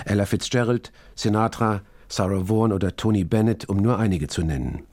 Ella 0.05 0.25
Fitzgerald, 0.25 0.91
Sinatra, 1.15 1.81
Sarah 2.07 2.47
Vaughan 2.47 2.71
oder 2.71 2.95
Tony 2.95 3.23
Bennett, 3.23 3.67
um 3.67 3.77
nur 3.77 3.99
einige 3.99 4.27
zu 4.27 4.43
nennen. 4.43 4.83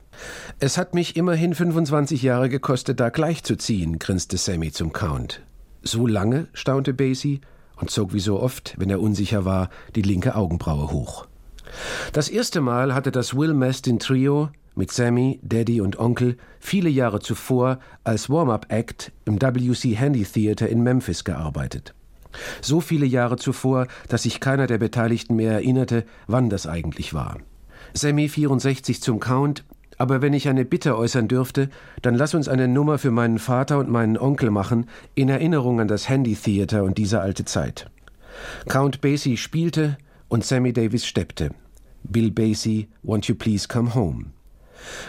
Es 0.59 0.77
hat 0.77 0.93
mich 0.93 1.15
immerhin 1.15 1.55
25 1.55 2.21
Jahre 2.21 2.49
gekostet, 2.49 2.99
da 2.99 3.09
gleichzuziehen, 3.09 3.99
grinste 3.99 4.37
Sammy 4.37 4.71
zum 4.71 4.93
Count. 4.93 5.41
So 5.81 6.07
lange? 6.07 6.47
staunte 6.53 6.93
Basie 6.93 7.41
und 7.77 7.91
zog 7.91 8.13
wie 8.13 8.19
so 8.19 8.39
oft, 8.39 8.75
wenn 8.77 8.89
er 8.89 9.01
unsicher 9.01 9.45
war, 9.45 9.69
die 9.95 10.01
linke 10.01 10.35
Augenbraue 10.35 10.91
hoch. 10.91 11.27
Das 12.11 12.29
erste 12.29 12.61
Mal 12.61 12.93
hatte 12.93 13.11
das 13.11 13.35
Will 13.35 13.53
Mastin 13.53 13.99
Trio 13.99 14.49
mit 14.75 14.91
Sammy, 14.91 15.39
Daddy 15.43 15.81
und 15.81 15.99
Onkel 15.99 16.37
viele 16.59 16.89
Jahre 16.89 17.19
zuvor 17.19 17.79
als 18.03 18.29
Warm-up-Act 18.29 19.11
im 19.25 19.41
WC 19.41 19.95
Handy 19.95 20.23
Theater 20.23 20.67
in 20.69 20.83
Memphis 20.83 21.23
gearbeitet. 21.23 21.93
So 22.61 22.81
viele 22.81 23.05
Jahre 23.05 23.37
zuvor, 23.37 23.87
dass 24.09 24.23
sich 24.23 24.39
keiner 24.39 24.67
der 24.67 24.77
Beteiligten 24.77 25.35
mehr 25.35 25.53
erinnerte, 25.53 26.05
wann 26.27 26.49
das 26.49 26.67
eigentlich 26.67 27.13
war. 27.13 27.37
Sammy 27.93 28.27
64 28.27 29.01
zum 29.01 29.19
Count, 29.19 29.63
aber 29.97 30.21
wenn 30.21 30.33
ich 30.33 30.49
eine 30.49 30.65
Bitte 30.65 30.97
äußern 30.97 31.27
dürfte, 31.27 31.69
dann 32.01 32.15
lass 32.15 32.33
uns 32.33 32.47
eine 32.47 32.67
Nummer 32.67 32.97
für 32.97 33.11
meinen 33.11 33.39
Vater 33.39 33.77
und 33.77 33.89
meinen 33.89 34.17
Onkel 34.17 34.49
machen, 34.49 34.87
in 35.15 35.29
Erinnerung 35.29 35.79
an 35.79 35.87
das 35.87 36.09
Handy 36.09 36.35
Theater 36.35 36.83
und 36.83 36.97
diese 36.97 37.21
alte 37.21 37.45
Zeit. 37.45 37.89
Count 38.67 39.01
Basie 39.01 39.37
spielte 39.37 39.97
und 40.27 40.43
Sammy 40.43 40.73
Davis 40.73 41.05
steppte. 41.05 41.51
Bill 42.03 42.31
Basie, 42.31 42.89
Won't 43.03 43.27
You 43.27 43.35
Please 43.35 43.67
Come 43.67 43.93
Home. 43.93 44.25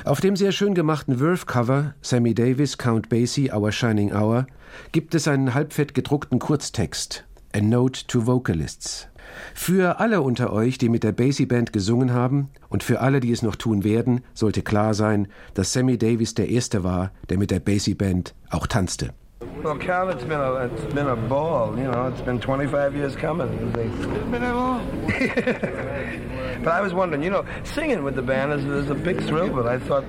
Auf 0.05 0.21
dem 0.21 0.37
sehr 0.37 0.53
schön 0.53 0.75
gemachten 0.75 1.19
Verve-Cover 1.19 1.95
Sammy 2.01 2.35
Davis, 2.35 2.79
Count 2.79 3.09
Basie, 3.09 3.53
Our 3.53 3.73
Shining 3.73 4.13
Hour 4.13 4.47
gibt 4.93 5.15
es 5.15 5.29
einen 5.29 5.55
halbfett 5.55 5.95
gedruckten 5.95 6.39
Kurztext, 6.39 7.25
A 7.53 7.61
Note 7.61 8.07
to 8.07 8.27
Vocalists. 8.27 9.09
Für 9.55 10.01
alle 10.01 10.21
unter 10.21 10.53
euch, 10.53 10.79
die 10.79 10.89
mit 10.89 11.03
der 11.03 11.13
Basie 11.13 11.47
Band 11.47 11.73
gesungen 11.73 12.13
haben 12.13 12.51
und 12.69 12.83
für 12.83 13.01
alle, 13.01 13.21
die 13.21 13.33
es 13.33 13.43
noch 13.43 13.57
tun 13.57 13.85
werden, 13.85 14.21
sollte 14.35 14.63
klar 14.63 14.95
sein, 14.95 15.29
dass 15.55 15.73
Sammy 15.73 15.99
Davis 15.99 16.35
der 16.35 16.49
Erste 16.49 16.85
war, 16.85 17.13
der 17.29 17.39
mit 17.39 17.51
der 17.51 17.61
Basie 17.61 17.95
Band 17.95 18.35
auch 18.51 18.67
tanzte. 18.67 19.13
Well, 19.41 19.79
Cal, 19.79 20.11
it's 20.11 20.25
been 20.25 20.41
a 20.41 20.53
it's 20.67 20.95
been 20.95 21.07
a 21.07 21.17
ball. 21.17 21.77
You 21.79 21.85
know, 21.85 22.09
it's 22.09 22.21
been 22.21 22.39
25 22.39 22.95
years 22.95 23.17
coming. 23.17 23.49
It's 23.75 24.07
been 24.07 24.31
that 24.33 24.55
long. 24.55 24.87
but 26.63 26.71
I 26.71 26.83
was 26.83 26.93
wondering, 26.93 27.23
you 27.23 27.31
know, 27.31 27.47
singing 27.63 28.05
with 28.05 28.15
the 28.15 28.21
band 28.21 28.53
is, 28.53 28.65
is 28.67 28.91
a 28.91 28.95
big 28.95 29.23
thrill. 29.23 29.49
But 29.49 29.67
I 29.67 29.79
thought, 29.79 30.05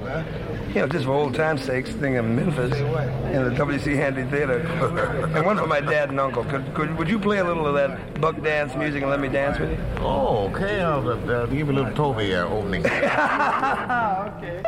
you 0.70 0.82
know, 0.82 0.88
just 0.88 1.06
for 1.06 1.14
old 1.14 1.36
time's 1.36 1.64
sake, 1.64 1.88
singing 1.88 2.16
in 2.16 2.36
Memphis 2.36 2.78
in 2.78 3.44
the 3.46 3.52
WC 3.52 3.96
Handy 3.96 4.24
Theater, 4.24 4.60
and 5.34 5.46
one 5.46 5.58
for 5.58 5.68
my 5.68 5.80
dad 5.80 6.10
and 6.10 6.20
uncle. 6.20 6.44
Could, 6.44 6.74
could 6.74 6.98
would 6.98 7.10
you 7.10 7.18
play 7.18 7.38
a 7.38 7.44
little 7.46 7.66
of 7.66 7.76
that 7.76 8.20
buck 8.20 8.42
dance 8.44 8.76
music 8.76 9.04
and 9.04 9.10
let 9.10 9.22
me 9.22 9.30
dance 9.30 9.58
with 9.58 9.72
you? 9.72 9.78
Oh, 10.00 10.50
okay. 10.50 10.82
I'll, 10.82 11.08
uh, 11.10 11.46
give 11.46 11.60
you 11.60 11.72
a 11.72 11.72
little 11.72 11.94
Toby 11.94 12.36
uh, 12.36 12.46
opening. 12.46 12.86
okay. 12.86 14.64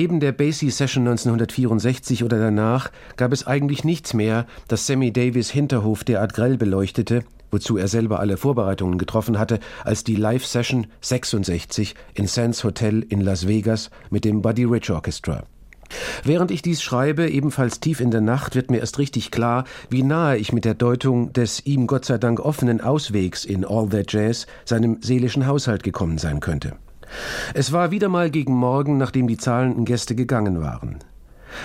Neben 0.00 0.20
der 0.20 0.30
Basie 0.30 0.70
Session 0.70 1.08
1964 1.08 2.22
oder 2.22 2.38
danach 2.38 2.92
gab 3.16 3.32
es 3.32 3.48
eigentlich 3.48 3.82
nichts 3.82 4.14
mehr, 4.14 4.46
das 4.68 4.86
Sammy 4.86 5.12
Davis 5.12 5.50
Hinterhof 5.50 6.04
derart 6.04 6.34
grell 6.34 6.56
beleuchtete, 6.56 7.24
wozu 7.50 7.76
er 7.76 7.88
selber 7.88 8.20
alle 8.20 8.36
Vorbereitungen 8.36 8.96
getroffen 8.96 9.40
hatte, 9.40 9.58
als 9.82 10.04
die 10.04 10.14
Live-Session 10.14 10.86
66 11.00 11.96
in 12.14 12.28
Sands 12.28 12.62
Hotel 12.62 13.04
in 13.08 13.22
Las 13.22 13.48
Vegas 13.48 13.90
mit 14.08 14.24
dem 14.24 14.40
Buddy 14.40 14.66
Rich 14.66 14.88
Orchestra. 14.92 15.42
Während 16.22 16.52
ich 16.52 16.62
dies 16.62 16.80
schreibe, 16.80 17.28
ebenfalls 17.28 17.80
tief 17.80 17.98
in 17.98 18.12
der 18.12 18.20
Nacht, 18.20 18.54
wird 18.54 18.70
mir 18.70 18.78
erst 18.78 19.00
richtig 19.00 19.32
klar, 19.32 19.64
wie 19.90 20.04
nahe 20.04 20.36
ich 20.36 20.52
mit 20.52 20.64
der 20.64 20.74
Deutung 20.74 21.32
des 21.32 21.66
ihm 21.66 21.88
Gott 21.88 22.04
sei 22.04 22.18
Dank 22.18 22.38
offenen 22.38 22.80
Auswegs 22.80 23.44
in 23.44 23.64
All 23.64 23.88
That 23.88 24.12
Jazz 24.12 24.46
seinem 24.64 25.02
seelischen 25.02 25.48
Haushalt 25.48 25.82
gekommen 25.82 26.18
sein 26.18 26.38
könnte. 26.38 26.76
Es 27.54 27.72
war 27.72 27.90
wieder 27.90 28.08
mal 28.08 28.30
gegen 28.30 28.54
Morgen, 28.54 28.98
nachdem 28.98 29.28
die 29.28 29.36
zahlenden 29.36 29.84
Gäste 29.84 30.14
gegangen 30.14 30.60
waren. 30.60 30.98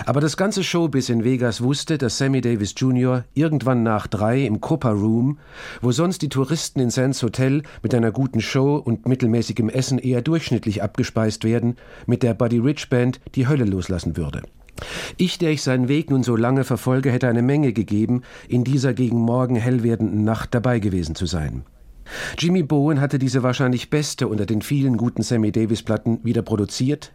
Aber 0.06 0.22
das 0.22 0.38
ganze 0.38 0.64
Showbiz 0.64 1.10
in 1.10 1.24
Vegas 1.24 1.62
wusste, 1.62 1.98
dass 1.98 2.18
Sammy 2.18 2.42
Davis 2.42 2.74
Jr. 2.78 3.26
irgendwann 3.34 3.84
nach 3.84 4.08
drei 4.08 4.46
im 4.46 4.62
Copa 4.62 4.92
Room, 4.92 5.40
wo 5.82 5.92
sonst 5.92 6.22
die 6.22 6.30
Touristen 6.30 6.80
in 6.80 6.90
Sands 6.90 7.22
Hotel 7.24 7.64
mit 7.82 7.94
einer 7.94 8.12
guten 8.12 8.42
Show 8.42 8.76
und 8.76 9.08
mittelmäßigem 9.08 9.70
Essen 9.70 10.00
eher 10.00 10.22
durchschnittlich 10.22 10.82
abgespeist 10.82 11.44
werden, 11.44 11.78
mit 12.06 12.24
der 12.24 12.34
Buddy 12.34 12.60
Rich 12.60 12.90
Band 12.90 13.20
die 13.36 13.48
Hölle 13.48 13.66
loslassen 13.66 14.18
würde. 14.18 14.44
Ich, 15.18 15.38
der 15.38 15.52
ich 15.52 15.62
seinen 15.62 15.88
Weg 15.88 16.10
nun 16.10 16.24
so 16.24 16.36
lange 16.36 16.64
verfolge, 16.64 17.12
hätte 17.12 17.28
eine 17.28 17.44
Menge 17.44 17.74
gegeben, 17.74 18.24
in 18.48 18.64
dieser 18.64 18.94
gegen 18.94 19.18
morgen 19.18 19.56
hell 19.56 19.84
werdenden 19.84 20.24
Nacht 20.24 20.54
dabei 20.56 20.80
gewesen 20.80 21.16
zu 21.16 21.26
sein. 21.26 21.64
Jimmy 22.38 22.64
Bowen 22.64 23.00
hatte 23.00 23.20
diese 23.20 23.44
wahrscheinlich 23.44 23.90
beste 23.90 24.28
unter 24.28 24.46
den 24.46 24.62
vielen 24.62 24.98
guten 24.98 25.24
Sammy 25.24 25.52
Davis 25.52 25.84
Platten 25.84 26.20
wieder 26.24 26.42
produziert, 26.42 27.14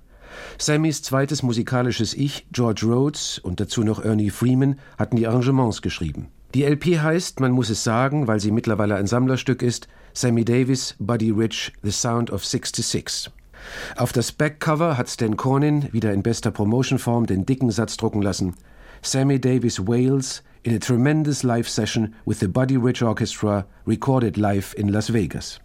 Sammys 0.58 1.02
zweites 1.02 1.42
musikalisches 1.42 2.14
Ich, 2.14 2.46
George 2.52 2.86
Rhodes 2.86 3.38
und 3.38 3.60
dazu 3.60 3.82
noch 3.82 4.04
Ernie 4.04 4.30
Freeman 4.30 4.78
hatten 4.98 5.16
die 5.16 5.26
Arrangements 5.26 5.82
geschrieben. 5.82 6.28
Die 6.54 6.64
LP 6.64 7.00
heißt, 7.00 7.40
man 7.40 7.52
muss 7.52 7.70
es 7.70 7.84
sagen, 7.84 8.26
weil 8.26 8.40
sie 8.40 8.50
mittlerweile 8.50 8.96
ein 8.96 9.06
Sammlerstück 9.06 9.62
ist, 9.62 9.88
Sammy 10.14 10.44
Davis, 10.44 10.94
Buddy 10.98 11.30
Rich, 11.30 11.72
The 11.82 11.90
Sound 11.90 12.30
of 12.30 12.44
66. 12.44 13.30
Auf 13.96 14.12
das 14.12 14.32
Backcover 14.32 14.96
hat 14.96 15.10
Stan 15.10 15.36
Cornin 15.36 15.92
wieder 15.92 16.12
in 16.12 16.22
bester 16.22 16.50
Promotionform 16.50 17.26
den 17.26 17.44
dicken 17.44 17.70
Satz 17.70 17.96
drucken 17.96 18.22
lassen. 18.22 18.54
Sammy 19.02 19.40
Davis 19.40 19.86
Wales 19.86 20.42
in 20.64 20.74
a 20.74 20.78
tremendous 20.78 21.44
live 21.44 21.68
session 21.68 22.14
with 22.24 22.40
the 22.40 22.48
Buddy 22.48 22.76
Rich 22.76 23.02
Orchestra, 23.02 23.66
recorded 23.86 24.36
live 24.36 24.74
in 24.76 24.92
Las 24.92 25.08
Vegas. 25.08 25.60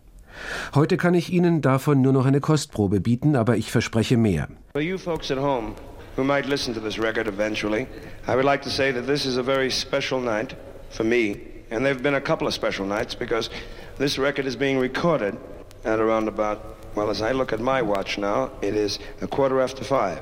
Heute 0.74 0.98
kann 0.98 1.14
ich 1.14 1.32
Ihnen 1.32 1.62
davon 1.62 2.02
nur 2.02 2.14
noch 2.14 2.26
eine 2.26 2.40
Kostprobe 2.40 3.00
bieten, 3.00 3.36
aber 3.36 3.56
ich 3.56 3.72
verspreche 3.72 4.18
mehr. 4.18 4.48
For 4.74 4.82
you 4.82 4.98
folks 4.98 5.32
at 5.32 5.38
home 5.38 5.76
who 6.16 6.24
might 6.24 6.46
listen 6.46 6.74
to 6.74 6.80
this 6.80 6.98
record 7.00 7.28
eventually, 7.28 7.88
I 8.28 8.36
would 8.36 8.46
like 8.46 8.62
to 8.64 8.70
say 8.70 8.92
that 8.92 9.06
this 9.06 9.26
is 9.26 9.38
a 9.38 9.44
very 9.44 9.70
special 9.70 10.20
night 10.20 10.56
for 10.90 11.04
me, 11.04 11.42
and 11.72 11.86
there 11.86 11.94
have 11.94 12.04
been 12.04 12.16
a 12.16 12.22
couple 12.22 12.48
of 12.48 12.54
special 12.54 12.86
nights 12.86 13.16
because 13.16 13.50
this 13.98 14.18
record 14.18 14.46
is 14.46 14.56
being 14.56 14.80
recorded 14.80 15.38
at 15.86 16.00
around 16.00 16.28
about, 16.28 16.78
well, 16.96 17.10
as 17.10 17.22
I 17.22 17.32
look 17.32 17.54
at 17.54 17.60
my 17.60 17.82
watch 17.82 18.18
now, 18.18 18.52
it 18.62 18.76
is 18.76 19.00
a 19.22 19.28
quarter 19.28 19.60
after 19.60 19.84
five. 19.84 20.22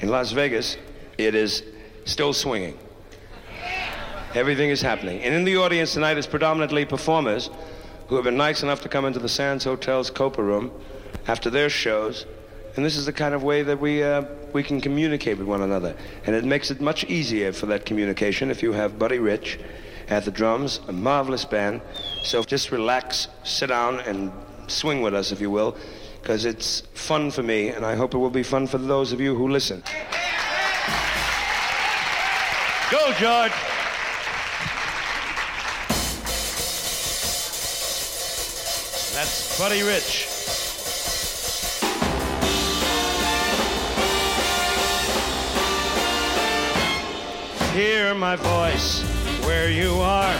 In 0.00 0.08
Las 0.08 0.32
Vegas, 0.32 0.76
it 1.16 1.34
is 1.34 1.62
still 2.04 2.32
swinging. 2.32 2.78
Everything 4.38 4.70
is 4.70 4.80
happening. 4.80 5.20
And 5.24 5.34
in 5.34 5.42
the 5.42 5.56
audience 5.56 5.94
tonight 5.94 6.16
is 6.16 6.28
predominantly 6.28 6.84
performers 6.84 7.50
who 8.06 8.14
have 8.14 8.22
been 8.22 8.36
nice 8.36 8.62
enough 8.62 8.82
to 8.82 8.88
come 8.88 9.04
into 9.04 9.18
the 9.18 9.28
Sands 9.28 9.64
Hotel's 9.64 10.10
Copa 10.10 10.40
room 10.40 10.70
after 11.26 11.50
their 11.50 11.68
shows. 11.68 12.24
And 12.76 12.84
this 12.84 12.96
is 12.96 13.04
the 13.04 13.12
kind 13.12 13.34
of 13.34 13.42
way 13.42 13.64
that 13.64 13.80
we, 13.80 14.00
uh, 14.04 14.26
we 14.52 14.62
can 14.62 14.80
communicate 14.80 15.38
with 15.38 15.48
one 15.48 15.62
another. 15.62 15.96
And 16.24 16.36
it 16.36 16.44
makes 16.44 16.70
it 16.70 16.80
much 16.80 17.02
easier 17.06 17.52
for 17.52 17.66
that 17.66 17.84
communication 17.84 18.48
if 18.52 18.62
you 18.62 18.72
have 18.74 18.96
Buddy 18.96 19.18
Rich 19.18 19.58
at 20.08 20.24
the 20.24 20.30
drums, 20.30 20.78
a 20.86 20.92
marvelous 20.92 21.44
band. 21.44 21.80
So 22.22 22.44
just 22.44 22.70
relax, 22.70 23.26
sit 23.42 23.70
down, 23.70 23.98
and 23.98 24.30
swing 24.68 25.02
with 25.02 25.14
us, 25.14 25.32
if 25.32 25.40
you 25.40 25.50
will, 25.50 25.76
because 26.22 26.44
it's 26.44 26.82
fun 26.94 27.32
for 27.32 27.42
me, 27.42 27.70
and 27.70 27.84
I 27.84 27.96
hope 27.96 28.14
it 28.14 28.18
will 28.18 28.30
be 28.30 28.44
fun 28.44 28.68
for 28.68 28.78
those 28.78 29.10
of 29.12 29.20
you 29.20 29.34
who 29.34 29.48
listen. 29.48 29.82
Go, 32.92 33.12
George! 33.14 33.77
That's 39.18 39.58
Buddy 39.58 39.82
Rich. 39.82 40.28
Hear 47.74 48.14
my 48.14 48.36
voice 48.36 49.02
where 49.44 49.70
you 49.70 49.90
are. 49.94 50.38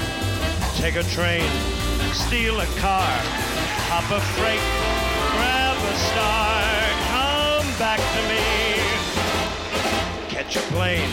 Take 0.76 0.94
a 0.94 1.02
train, 1.02 1.50
steal 2.12 2.60
a 2.60 2.66
car, 2.78 3.10
hop 3.90 4.08
a 4.12 4.20
freight, 4.38 4.62
grab 5.34 5.76
a 5.76 5.96
star, 5.98 6.62
come 7.10 7.66
back 7.80 7.98
to 7.98 8.22
me. 8.30 8.78
Catch 10.28 10.54
a 10.54 10.60
plane, 10.72 11.10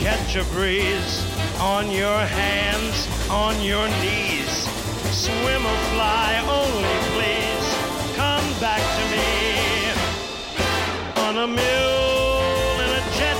catch 0.00 0.34
a 0.34 0.42
breeze, 0.52 1.24
on 1.60 1.88
your 1.88 2.18
hands, 2.18 3.30
on 3.30 3.62
your 3.62 3.86
knees. 4.00 4.65
Swim 5.26 5.66
or 5.66 5.78
fly, 5.90 6.38
only 6.46 6.96
please 7.10 7.66
come 8.14 8.46
back 8.60 8.78
to 8.78 9.02
me. 9.10 9.90
On 11.26 11.34
a 11.38 11.48
mule 11.48 12.78
in 12.84 12.90
a 12.94 13.02
jet, 13.18 13.38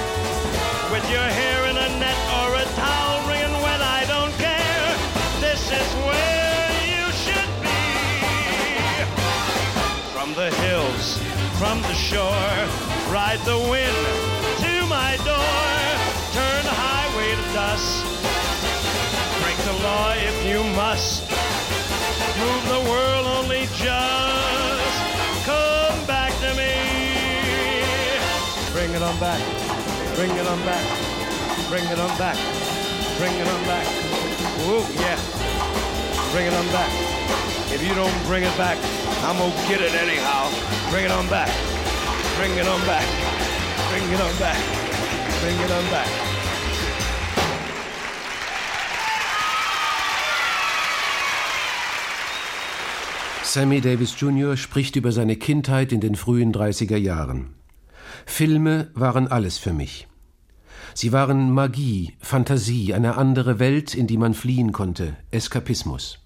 with 0.90 1.06
your 1.08 1.28
hair 1.38 1.70
in 1.70 1.76
a 1.76 1.88
net 2.02 2.18
or 2.42 2.56
a 2.58 2.64
towel 2.74 3.28
wringing 3.28 3.62
wet, 3.62 3.80
I 3.80 4.02
don't 4.08 4.34
care. 4.34 4.88
This 5.38 5.62
is 5.70 5.88
where 6.02 6.70
you 6.90 7.06
should 7.22 7.52
be. 7.62 7.78
From 10.10 10.34
the 10.34 10.50
hills, 10.66 11.22
from 11.54 11.82
the 11.82 11.94
shore, 11.94 12.50
ride 13.14 13.38
the 13.46 13.60
wind 13.70 14.02
to 14.58 14.74
my 14.90 15.14
door. 15.22 15.70
Turn 16.34 16.64
the 16.66 16.74
highway 16.74 17.30
to 17.38 17.46
dust. 17.54 18.02
Break 19.40 19.58
the 19.70 19.76
law 19.86 20.14
if 20.18 20.36
you 20.50 20.64
must. 20.74 21.25
Move 22.38 22.68
the 22.68 22.90
world 22.90 23.26
only 23.26 23.64
just. 23.72 24.96
Come 25.48 26.04
back 26.06 26.32
to 26.44 26.52
me. 26.52 26.72
Bring 28.72 28.92
it 28.92 29.02
on 29.02 29.18
back. 29.18 29.40
Bring 30.16 30.30
it 30.30 30.46
on 30.46 30.60
back. 30.64 30.84
Bring 31.68 31.84
it 31.84 31.98
on 31.98 32.12
back. 32.18 32.36
Bring 33.18 33.34
it 33.34 33.48
on 33.48 33.64
back. 33.64 33.86
Ooh, 34.68 34.84
yeah. 35.00 35.18
Bring 36.32 36.46
it 36.46 36.52
on 36.52 36.66
back. 36.68 36.92
If 37.72 37.82
you 37.82 37.94
don't 37.94 38.14
bring 38.26 38.44
it 38.44 38.56
back, 38.58 38.76
I'm 39.24 39.38
gonna 39.38 39.68
get 39.68 39.80
it 39.80 39.94
anyhow. 39.94 40.50
Bring 40.90 41.06
it 41.06 41.10
on 41.10 41.28
back. 41.28 41.50
Bring 42.36 42.52
it 42.52 42.68
on 42.68 42.80
back. 42.86 43.06
Bring 43.90 44.12
it 44.12 44.20
on 44.20 44.36
back. 44.38 44.60
Bring 45.40 45.58
it 45.58 45.70
on 45.70 45.84
back. 45.90 46.25
Sammy 53.56 53.80
Davis 53.80 54.20
Jr. 54.20 54.54
spricht 54.58 54.96
über 54.96 55.12
seine 55.12 55.36
Kindheit 55.36 55.90
in 55.90 56.02
den 56.02 56.14
frühen 56.14 56.52
30er 56.52 56.98
Jahren. 56.98 57.54
Filme 58.26 58.90
waren 58.92 59.28
alles 59.28 59.56
für 59.56 59.72
mich. 59.72 60.08
Sie 60.92 61.10
waren 61.10 61.50
Magie, 61.50 62.12
Fantasie, 62.20 62.92
eine 62.92 63.16
andere 63.16 63.58
Welt, 63.58 63.94
in 63.94 64.06
die 64.06 64.18
man 64.18 64.34
fliehen 64.34 64.72
konnte, 64.72 65.16
Eskapismus. 65.30 66.18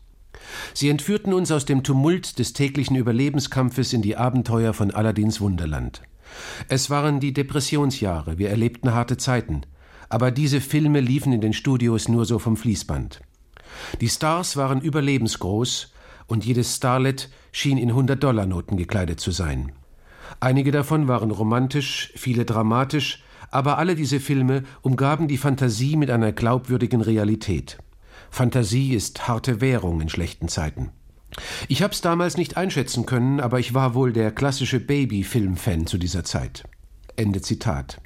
Sie 0.75 0.89
entführten 0.89 1.33
uns 1.33 1.53
aus 1.53 1.65
dem 1.65 1.85
Tumult 1.85 2.41
des 2.41 2.53
täglichen 2.53 2.97
Überlebenskampfes 2.97 3.93
in 3.93 4.03
die 4.03 4.17
Abenteuer 4.17 4.75
von 4.75 4.91
Aladins 4.91 5.41
Wunderland. 5.41 6.03
Es 6.67 6.91
waren 6.91 7.21
die 7.21 7.33
Depressionsjahre, 7.33 8.39
wir 8.39 8.51
erlebten 8.51 8.93
harte 8.93 9.19
Zeiten, 9.19 9.61
aber 10.09 10.33
diese 10.33 10.61
Filme 10.61 10.99
liefen 10.99 11.33
in 11.33 11.41
den 11.41 11.53
Studios 11.53 12.09
nur 12.09 12.25
so 12.25 12.41
vom 12.41 12.57
Fließband. 12.57 13.21
Die 14.01 14.09
Stars 14.09 14.57
waren 14.57 14.81
überlebensgroß 14.81 15.93
und 16.31 16.45
jedes 16.45 16.77
Starlet 16.77 17.29
schien 17.53 17.77
in 17.77 17.93
100-Dollar-Noten 17.93 18.77
gekleidet 18.77 19.21
zu 19.21 19.33
sein. 19.33 19.73
Einige 20.39 20.71
davon 20.71 21.09
waren 21.09 21.33
romantisch, 21.33 22.13
viele 22.15 22.45
dramatisch, 22.45 23.25
aber 23.51 23.79
alle 23.79 23.97
diese 23.97 24.21
Filme 24.21 24.63
umgaben 24.81 25.27
die 25.27 25.39
Fantasie 25.39 25.97
mit 25.97 26.11
einer 26.11 26.31
glaubwürdigen 26.31 27.01
Realität. 27.01 27.79
Fantasie 28.31 28.95
ist 28.95 29.27
harte 29.27 29.61
Währung 29.61 30.01
in 30.01 30.09
schlechten 30.09 30.47
Zeiten. 30.47 30.91
Ich 31.67 31.83
hab's 31.83 32.01
damals 32.01 32.37
nicht 32.37 32.57
einschätzen 32.57 33.07
können, 33.07 33.41
aber 33.41 33.59
ich 33.59 33.75
war 33.75 33.95
wohl 33.95 34.13
der 34.13 34.31
klassische 34.31 34.79
Baby-Film-Fan 34.79 35.87
zu 35.87 35.99
dieser 35.99 36.23
Zeit. 36.23 36.65
Ende 37.17 37.41
Zitat. 37.41 38.01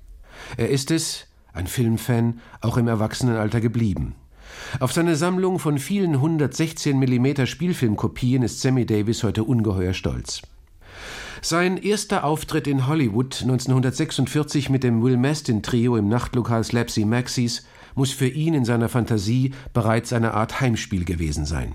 Er 0.56 0.70
ist 0.70 0.90
es, 0.90 1.26
ein 1.52 1.66
Filmfan, 1.66 2.40
auch 2.62 2.78
im 2.78 2.88
Erwachsenenalter 2.88 3.60
geblieben. 3.60 4.14
Auf 4.80 4.92
seine 4.92 5.16
Sammlung 5.16 5.58
von 5.58 5.78
vielen 5.78 6.14
116 6.14 6.98
mm 6.98 7.46
Spielfilmkopien 7.46 8.42
ist 8.42 8.60
Sammy 8.60 8.86
Davis 8.86 9.22
heute 9.22 9.44
ungeheuer 9.44 9.94
stolz. 9.94 10.42
Sein 11.40 11.76
erster 11.76 12.24
Auftritt 12.24 12.66
in 12.66 12.86
Hollywood 12.86 13.42
1946 13.42 14.70
mit 14.70 14.82
dem 14.82 15.02
Will 15.02 15.18
Mastin 15.18 15.62
Trio 15.62 15.96
im 15.96 16.08
Nachtlokal 16.08 16.64
Slapsy 16.64 17.04
Maxis 17.04 17.66
muss 17.94 18.12
für 18.12 18.28
ihn 18.28 18.54
in 18.54 18.64
seiner 18.64 18.88
Fantasie 18.88 19.52
bereits 19.72 20.12
eine 20.12 20.34
Art 20.34 20.60
Heimspiel 20.60 21.04
gewesen 21.04 21.44
sein. 21.44 21.74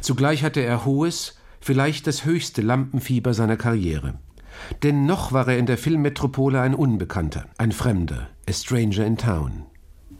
Zugleich 0.00 0.42
hatte 0.42 0.60
er 0.60 0.84
hohes, 0.84 1.36
vielleicht 1.60 2.06
das 2.06 2.24
höchste 2.24 2.62
Lampenfieber 2.62 3.34
seiner 3.34 3.56
Karriere. 3.56 4.14
Denn 4.82 5.04
noch 5.04 5.32
war 5.32 5.48
er 5.48 5.58
in 5.58 5.66
der 5.66 5.78
Filmmetropole 5.78 6.60
ein 6.60 6.74
Unbekannter, 6.74 7.46
ein 7.58 7.72
Fremder, 7.72 8.28
a 8.48 8.52
stranger 8.52 9.04
in 9.04 9.18
town. 9.18 9.64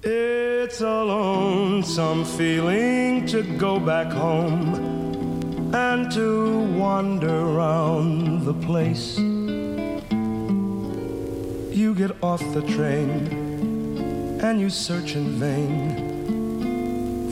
It's 0.07 0.83
a 0.83 1.03
lonesome 1.03 2.27
feeling 2.27 3.25
to 3.29 3.43
go 3.57 3.81
back 3.81 4.13
home 4.13 4.75
and 5.75 6.13
to 6.13 6.61
wander 6.77 7.35
around 7.35 8.45
the 8.45 8.53
place. 8.53 9.17
You 11.75 11.95
get 11.95 12.23
off 12.23 12.41
the 12.53 12.61
train 12.61 14.41
and 14.43 14.61
you 14.61 14.69
search 14.69 15.17
in 15.17 15.39
vain 15.41 16.11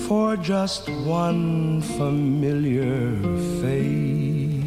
for 0.09 0.39
just 0.39 0.89
one 0.89 1.83
familiar 1.83 3.21
face. 3.61 4.63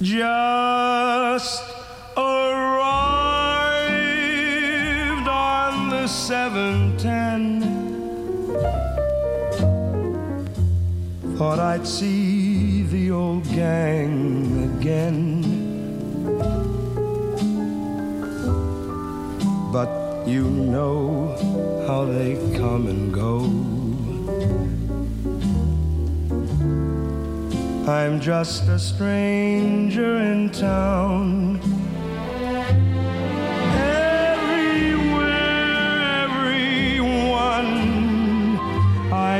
Just 0.00 1.75
the 6.06 6.12
710. 6.12 7.62
Thought 11.36 11.58
I'd 11.58 11.84
see 11.84 12.82
the 12.84 13.10
old 13.10 13.42
gang 13.46 14.70
again. 14.78 15.42
But 19.72 19.90
you 20.28 20.44
know 20.44 21.34
how 21.88 22.04
they 22.04 22.36
come 22.56 22.86
and 22.86 23.12
go. 23.12 23.40
I'm 27.90 28.20
just 28.20 28.68
a 28.68 28.78
stranger 28.78 30.18
in 30.18 30.50
town. 30.50 31.75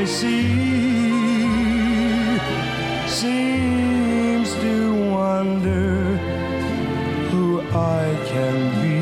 See 0.06 0.78
seems 3.06 4.54
to 4.54 5.10
wonder 5.10 6.16
who 7.30 7.60
I 7.72 8.16
can 8.26 8.56
be. 8.82 9.00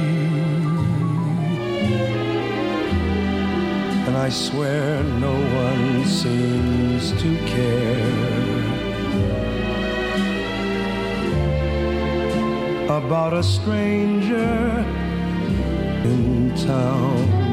And 4.07 4.17
I 4.17 4.29
swear 4.31 5.03
no 5.03 5.35
one 5.65 6.05
seems 6.07 7.13
to 7.23 7.37
care. 7.47 8.45
about 13.07 13.33
a 13.33 13.43
stranger 13.43 14.85
in 16.05 16.55
town. 16.55 17.44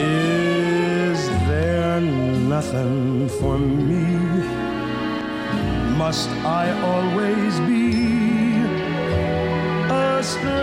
Is 0.00 1.28
there 1.48 2.00
nothing 2.00 3.28
for 3.40 3.58
me? 3.58 4.06
Must 5.98 6.30
I 6.44 6.66
always 6.82 7.60
be 7.60 8.62
a 9.78 10.22
stranger 10.22 10.59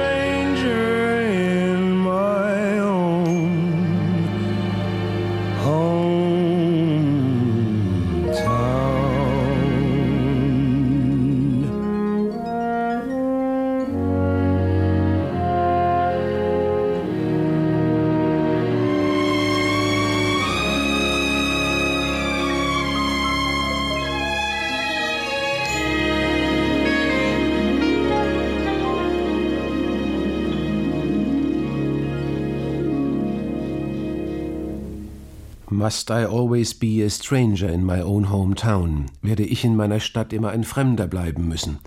Must 35.87 36.09
I 36.09 36.25
always 36.25 36.73
be 36.73 37.01
a 37.01 37.09
stranger 37.09 37.69
in 37.69 37.85
my 37.85 38.01
own 38.01 38.29
hometown? 38.29 39.05
Werde 39.21 39.45
ich 39.45 39.63
in 39.63 39.77
meiner 39.77 40.01
Stadt 40.01 40.33
immer 40.33 40.49
ein 40.49 40.65
Fremder 40.65 41.07
bleiben 41.07 41.47
müssen? 41.47 41.79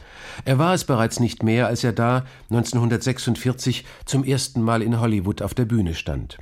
Er 0.46 0.58
war 0.58 0.72
es 0.72 0.84
bereits 0.84 1.20
nicht 1.20 1.42
mehr, 1.42 1.66
als 1.66 1.84
er 1.84 1.92
da 1.92 2.24
1946 2.48 3.84
zum 4.06 4.24
ersten 4.24 4.62
Mal 4.62 4.80
in 4.80 5.00
Hollywood 5.00 5.42
auf 5.42 5.52
der 5.52 5.66
Bühne 5.66 5.92
stand. 5.92 6.38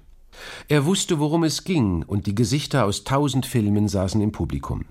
Er 0.69 0.85
wusste, 0.85 1.19
worum 1.19 1.43
es 1.43 1.65
ging, 1.65 2.05
und 2.05 2.29
die 2.29 2.37
Gesichter 2.37 2.85
aus 2.85 3.03
tausend 3.03 3.45
Filmen 3.45 3.89
saßen 3.89 4.21
im 4.21 4.31
Publikum. 4.31 4.85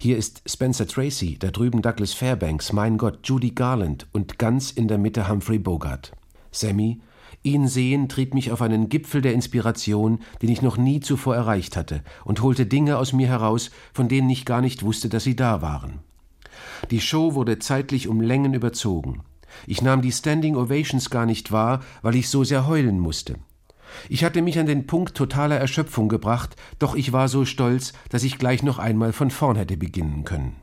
Hier 0.00 0.16
ist 0.16 0.40
Spencer 0.46 0.86
Tracy, 0.86 1.36
da 1.38 1.50
drüben 1.50 1.82
Douglas 1.82 2.14
Fairbanks, 2.14 2.72
mein 2.72 2.96
Gott, 2.96 3.18
Judy 3.24 3.50
Garland 3.50 4.06
und 4.12 4.38
ganz 4.38 4.70
in 4.70 4.88
der 4.88 4.96
Mitte 4.96 5.28
Humphrey 5.28 5.58
Bogart. 5.58 6.12
Sammy, 6.52 7.02
ihn 7.44 7.68
sehen 7.68 8.08
trieb 8.08 8.34
mich 8.34 8.50
auf 8.50 8.60
einen 8.62 8.88
Gipfel 8.88 9.22
der 9.22 9.34
Inspiration, 9.34 10.18
den 10.42 10.50
ich 10.50 10.62
noch 10.62 10.76
nie 10.76 11.00
zuvor 11.00 11.36
erreicht 11.36 11.76
hatte, 11.76 12.02
und 12.24 12.42
holte 12.42 12.66
Dinge 12.66 12.98
aus 12.98 13.12
mir 13.12 13.28
heraus, 13.28 13.70
von 13.92 14.08
denen 14.08 14.28
ich 14.30 14.44
gar 14.44 14.60
nicht 14.60 14.82
wusste, 14.82 15.08
dass 15.08 15.24
sie 15.24 15.36
da 15.36 15.62
waren. 15.62 16.00
Die 16.90 17.00
Show 17.00 17.34
wurde 17.34 17.58
zeitlich 17.58 18.08
um 18.08 18.20
Längen 18.20 18.54
überzogen. 18.54 19.22
Ich 19.66 19.82
nahm 19.82 20.02
die 20.02 20.12
Standing 20.12 20.56
Ovations 20.56 21.10
gar 21.10 21.26
nicht 21.26 21.52
wahr, 21.52 21.80
weil 22.02 22.16
ich 22.16 22.28
so 22.28 22.42
sehr 22.44 22.66
heulen 22.66 22.98
musste. 22.98 23.36
Ich 24.08 24.24
hatte 24.24 24.42
mich 24.42 24.58
an 24.58 24.66
den 24.66 24.86
Punkt 24.86 25.14
totaler 25.14 25.56
Erschöpfung 25.56 26.08
gebracht, 26.08 26.56
doch 26.78 26.94
ich 26.94 27.12
war 27.12 27.28
so 27.28 27.44
stolz, 27.44 27.92
dass 28.08 28.24
ich 28.24 28.38
gleich 28.38 28.62
noch 28.62 28.78
einmal 28.78 29.12
von 29.12 29.30
vorn 29.30 29.56
hätte 29.56 29.76
beginnen 29.76 30.24
können. 30.24 30.56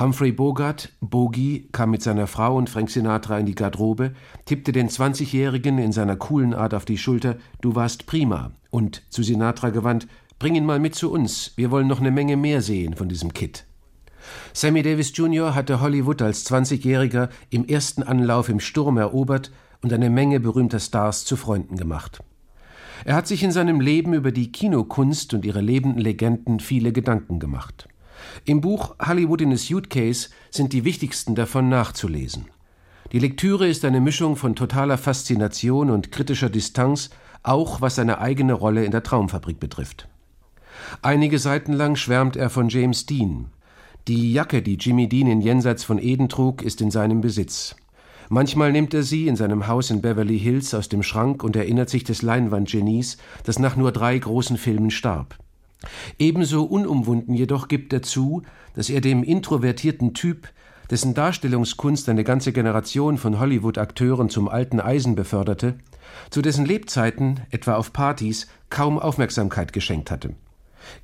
Humphrey 0.00 0.30
Bogart, 0.30 0.92
Bogie, 1.00 1.68
kam 1.72 1.90
mit 1.90 2.02
seiner 2.02 2.28
Frau 2.28 2.56
und 2.56 2.70
Frank 2.70 2.88
Sinatra 2.88 3.36
in 3.36 3.46
die 3.46 3.56
Garderobe, 3.56 4.12
tippte 4.44 4.70
den 4.70 4.88
20-Jährigen 4.88 5.78
in 5.78 5.90
seiner 5.90 6.14
coolen 6.14 6.54
Art 6.54 6.72
auf 6.72 6.84
die 6.84 6.98
Schulter, 6.98 7.36
du 7.62 7.74
warst 7.74 8.06
prima, 8.06 8.52
und 8.70 9.02
zu 9.08 9.24
Sinatra 9.24 9.70
gewandt, 9.70 10.06
bring 10.38 10.54
ihn 10.54 10.64
mal 10.64 10.78
mit 10.78 10.94
zu 10.94 11.10
uns, 11.10 11.52
wir 11.56 11.72
wollen 11.72 11.88
noch 11.88 11.98
eine 11.98 12.12
Menge 12.12 12.36
mehr 12.36 12.62
sehen 12.62 12.94
von 12.94 13.08
diesem 13.08 13.32
Kid. 13.32 13.64
Sammy 14.52 14.82
Davis 14.82 15.16
Jr. 15.16 15.56
hatte 15.56 15.80
Hollywood 15.80 16.22
als 16.22 16.48
20-Jähriger 16.48 17.28
im 17.50 17.66
ersten 17.66 18.04
Anlauf 18.04 18.48
im 18.48 18.60
Sturm 18.60 18.98
erobert 18.98 19.50
und 19.82 19.92
eine 19.92 20.10
Menge 20.10 20.38
berühmter 20.38 20.78
Stars 20.78 21.24
zu 21.24 21.34
Freunden 21.34 21.76
gemacht. 21.76 22.20
Er 23.04 23.16
hat 23.16 23.26
sich 23.26 23.42
in 23.42 23.50
seinem 23.50 23.80
Leben 23.80 24.14
über 24.14 24.30
die 24.30 24.52
Kinokunst 24.52 25.34
und 25.34 25.44
ihre 25.44 25.60
lebenden 25.60 26.00
Legenden 26.00 26.60
viele 26.60 26.92
Gedanken 26.92 27.40
gemacht. 27.40 27.88
Im 28.44 28.60
Buch 28.60 28.96
Hollywood 28.98 29.40
in 29.40 29.52
a 29.52 29.56
Suitcase 29.56 30.30
sind 30.50 30.72
die 30.72 30.84
wichtigsten 30.84 31.34
davon 31.34 31.68
nachzulesen. 31.68 32.46
Die 33.12 33.18
Lektüre 33.18 33.66
ist 33.66 33.84
eine 33.84 34.00
Mischung 34.00 34.36
von 34.36 34.54
totaler 34.54 34.98
Faszination 34.98 35.90
und 35.90 36.12
kritischer 36.12 36.50
Distanz, 36.50 37.10
auch 37.42 37.80
was 37.80 37.94
seine 37.94 38.18
eigene 38.20 38.52
Rolle 38.52 38.84
in 38.84 38.90
der 38.90 39.02
Traumfabrik 39.02 39.58
betrifft. 39.58 40.08
Einige 41.02 41.38
Seiten 41.38 41.72
lang 41.72 41.96
schwärmt 41.96 42.36
er 42.36 42.50
von 42.50 42.68
James 42.68 43.06
Dean. 43.06 43.46
Die 44.06 44.32
Jacke, 44.32 44.62
die 44.62 44.76
Jimmy 44.76 45.08
Dean 45.08 45.26
in 45.26 45.40
Jenseits 45.40 45.84
von 45.84 45.98
Eden 45.98 46.28
trug, 46.28 46.62
ist 46.62 46.80
in 46.80 46.90
seinem 46.90 47.20
Besitz. 47.20 47.76
Manchmal 48.30 48.72
nimmt 48.72 48.92
er 48.92 49.02
sie 49.02 49.26
in 49.26 49.36
seinem 49.36 49.68
Haus 49.68 49.90
in 49.90 50.02
Beverly 50.02 50.38
Hills 50.38 50.74
aus 50.74 50.90
dem 50.90 51.02
Schrank 51.02 51.42
und 51.42 51.56
erinnert 51.56 51.88
sich 51.88 52.04
des 52.04 52.20
Leinwandgenies, 52.20 53.16
das 53.44 53.58
nach 53.58 53.76
nur 53.76 53.90
drei 53.90 54.18
großen 54.18 54.58
Filmen 54.58 54.90
starb. 54.90 55.38
Ebenso 56.18 56.64
unumwunden 56.64 57.34
jedoch 57.34 57.68
gibt 57.68 57.92
er 57.92 58.02
zu, 58.02 58.42
dass 58.74 58.90
er 58.90 59.00
dem 59.00 59.22
introvertierten 59.22 60.14
Typ, 60.14 60.48
dessen 60.90 61.14
Darstellungskunst 61.14 62.08
eine 62.08 62.24
ganze 62.24 62.52
Generation 62.52 63.18
von 63.18 63.38
Hollywood-Akteuren 63.38 64.30
zum 64.30 64.48
alten 64.48 64.80
Eisen 64.80 65.14
beförderte, 65.14 65.76
zu 66.30 66.42
dessen 66.42 66.64
Lebzeiten, 66.64 67.40
etwa 67.50 67.76
auf 67.76 67.92
Partys, 67.92 68.48
kaum 68.70 68.98
Aufmerksamkeit 68.98 69.72
geschenkt 69.72 70.10
hatte. 70.10 70.34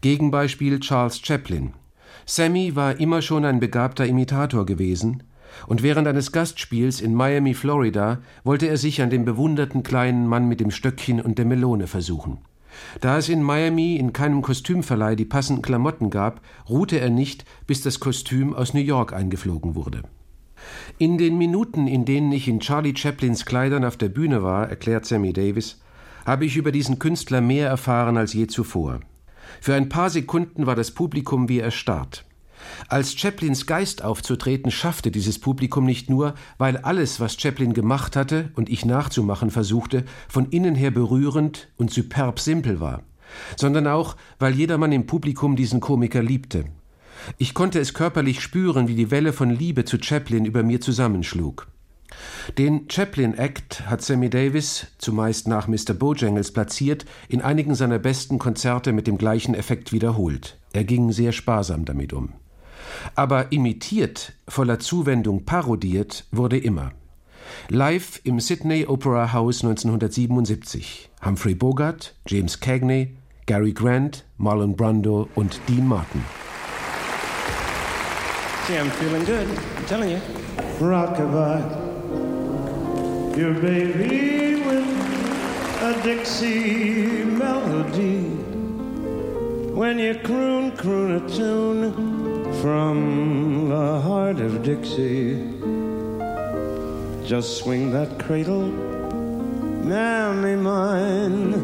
Gegenbeispiel 0.01 0.81
Charles 0.81 1.21
Chaplin. 1.21 1.75
Sammy 2.27 2.75
war 2.75 2.99
immer 2.99 3.21
schon 3.21 3.45
ein 3.45 3.61
begabter 3.61 4.07
Imitator 4.07 4.65
gewesen, 4.65 5.23
und 5.67 5.83
während 5.85 6.09
eines 6.09 6.33
Gastspiels 6.33 7.01
in 7.01 7.15
Miami, 7.15 7.55
Florida, 7.55 8.19
wollte 8.43 8.67
er 8.67 8.77
sich 8.77 9.03
an 9.03 9.11
dem 9.11 9.25
bewunderten 9.25 9.85
kleinen 9.85 10.27
Mann 10.27 10.49
mit 10.49 10.59
dem 10.59 10.73
Stöckchen 10.73 11.21
und 11.21 11.39
der 11.39 11.45
Melone 11.45 11.87
versuchen. 11.87 12.39
Da 13.01 13.19
es 13.19 13.29
in 13.29 13.43
Miami 13.43 13.97
in 13.97 14.13
keinem 14.13 14.43
Kostümverleih 14.43 15.17
die 15.17 15.25
passenden 15.25 15.63
Klamotten 15.63 16.11
gab, 16.11 16.41
ruhte 16.69 17.01
er 17.01 17.11
nicht, 17.11 17.45
bis 17.67 17.83
das 17.83 18.01
Kostüm 18.01 18.55
aus 18.55 18.75
New 18.75 18.81
York 18.81 19.13
eingeflogen 19.13 19.75
wurde. 19.75 20.03
In 20.98 21.19
den 21.19 21.37
Minuten, 21.37 21.87
in 21.87 22.05
denen 22.05 22.33
ich 22.33 22.48
in 22.48 22.61
Charlie 22.61 22.96
Chaplins 22.96 23.44
Kleidern 23.44 23.85
auf 23.85 23.96
der 23.96 24.09
Bühne 24.09 24.42
war, 24.42 24.69
erklärt 24.69 25.05
Sammy 25.05 25.33
Davis, 25.33 25.81
habe 26.25 26.46
ich 26.46 26.57
über 26.57 26.73
diesen 26.73 26.98
Künstler 26.98 27.40
mehr 27.40 27.69
erfahren 27.69 28.17
als 28.17 28.33
je 28.33 28.46
zuvor. 28.46 29.01
Für 29.61 29.75
ein 29.75 29.88
paar 29.88 30.11
Sekunden 30.11 30.67
war 30.67 30.75
das 30.75 30.90
Publikum 30.90 31.48
wie 31.48 31.59
erstarrt. 31.59 32.25
Als 32.88 33.19
Chaplins 33.19 33.67
Geist 33.67 34.02
aufzutreten, 34.02 34.71
schaffte 34.71 35.10
dieses 35.10 35.38
Publikum 35.38 35.85
nicht 35.85 36.10
nur, 36.10 36.35
weil 36.58 36.77
alles, 36.79 37.21
was 37.21 37.40
Chaplin 37.40 37.73
gemacht 37.73 38.17
hatte 38.17 38.50
und 38.54 38.69
ich 38.69 38.85
nachzumachen 38.85 39.50
versuchte, 39.50 40.04
von 40.29 40.48
innen 40.50 40.75
her 40.75 40.90
berührend 40.90 41.69
und 41.77 41.90
superb 41.90 42.40
simpel 42.40 42.81
war, 42.81 43.02
sondern 43.56 43.87
auch, 43.87 44.17
weil 44.38 44.54
jedermann 44.54 44.92
im 44.92 45.06
Publikum 45.06 45.56
diesen 45.56 45.81
Komiker 45.81 46.23
liebte. 46.23 46.65
Ich 47.38 47.54
konnte 47.54 47.79
es 47.79 47.94
körperlich 47.94 48.40
spüren, 48.40 48.88
wie 48.88 48.94
die 48.94 49.10
Welle 49.10 49.33
von 49.33 49.50
Liebe 49.50 49.85
zu 49.85 49.98
Chaplin 50.00 50.44
über 50.44 50.62
mir 50.62 50.81
zusammenschlug. 50.81 51.69
Den 52.58 52.88
Chaplin 52.90 53.35
Act 53.35 53.87
hat 53.87 54.02
Sammy 54.02 54.31
Davis, 54.31 54.88
zumeist 54.98 55.48
nach 55.48 55.67
Mr. 55.67 55.94
Bojangles 55.94 56.52
platziert, 56.52 57.04
in 57.29 57.40
einigen 57.40 57.75
seiner 57.75 57.98
besten 57.98 58.38
Konzerte 58.38 58.92
mit 58.92 59.06
dem 59.06 59.19
gleichen 59.19 59.54
Effekt 59.54 59.92
wiederholt. 59.92 60.58
Er 60.73 60.85
ging 60.85 61.12
sehr 61.12 61.33
sparsam 61.33 61.85
damit 61.85 62.12
um. 62.12 62.35
Aber 63.15 63.53
imitiert, 63.53 64.33
voller 64.49 64.79
Zuwendung 64.79 65.45
parodiert, 65.45 66.25
wurde 66.33 66.59
immer. 66.59 66.92
Live 67.69 68.21
im 68.25 68.40
Sydney 68.40 68.87
Opera 68.87 69.33
House 69.33 69.65
1977. 69.65 71.11
Humphrey 71.25 71.55
Bogart, 71.55 72.15
James 72.27 72.61
Cagney, 72.61 73.17
Gary 73.47 73.73
Grant, 73.73 74.25
Marlon 74.38 74.77
Brando 74.77 75.29
und 75.35 75.61
Dean 75.69 75.87
Martin. 75.87 76.23
See, 78.67 78.79
I'm 78.79 78.90
feeling 78.90 79.25
good. 79.25 79.47
I'm 79.77 79.85
telling 79.87 80.11
you. 80.11 80.21
Rockabye, 80.81 81.63
your 83.37 83.55
baby 83.55 84.63
with 84.65 84.87
a 85.83 86.01
Dixie 86.03 87.25
melody. 87.25 88.23
When 89.75 89.99
you 89.99 90.15
croon, 90.15 90.73
croon 90.77 91.13
a 91.17 91.29
tune 91.29 92.23
from 92.61 93.69
the 93.69 94.00
heart 94.00 94.40
of 94.40 94.63
Dixie. 94.63 95.37
Just 97.27 97.59
swing 97.59 97.90
that 97.92 98.19
cradle, 98.19 98.67
mammy 99.85 100.57
mine, 100.57 101.55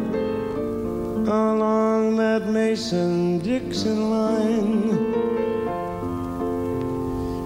along 1.29 2.17
that 2.17 2.47
Mason-Dixon 2.47 4.11
line 4.11 5.31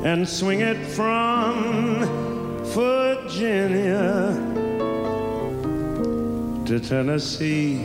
and 0.05 0.29
swing 0.29 0.61
it 0.61 0.87
from 0.87 2.05
Virginia 2.75 4.35
to 6.67 6.79
Tennessee 6.79 7.79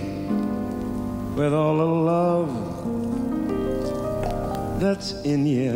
with 1.35 1.53
all 1.53 1.77
the 1.77 1.85
love 1.85 2.68
that's 4.79 5.11
in 5.23 5.45
you. 5.45 5.73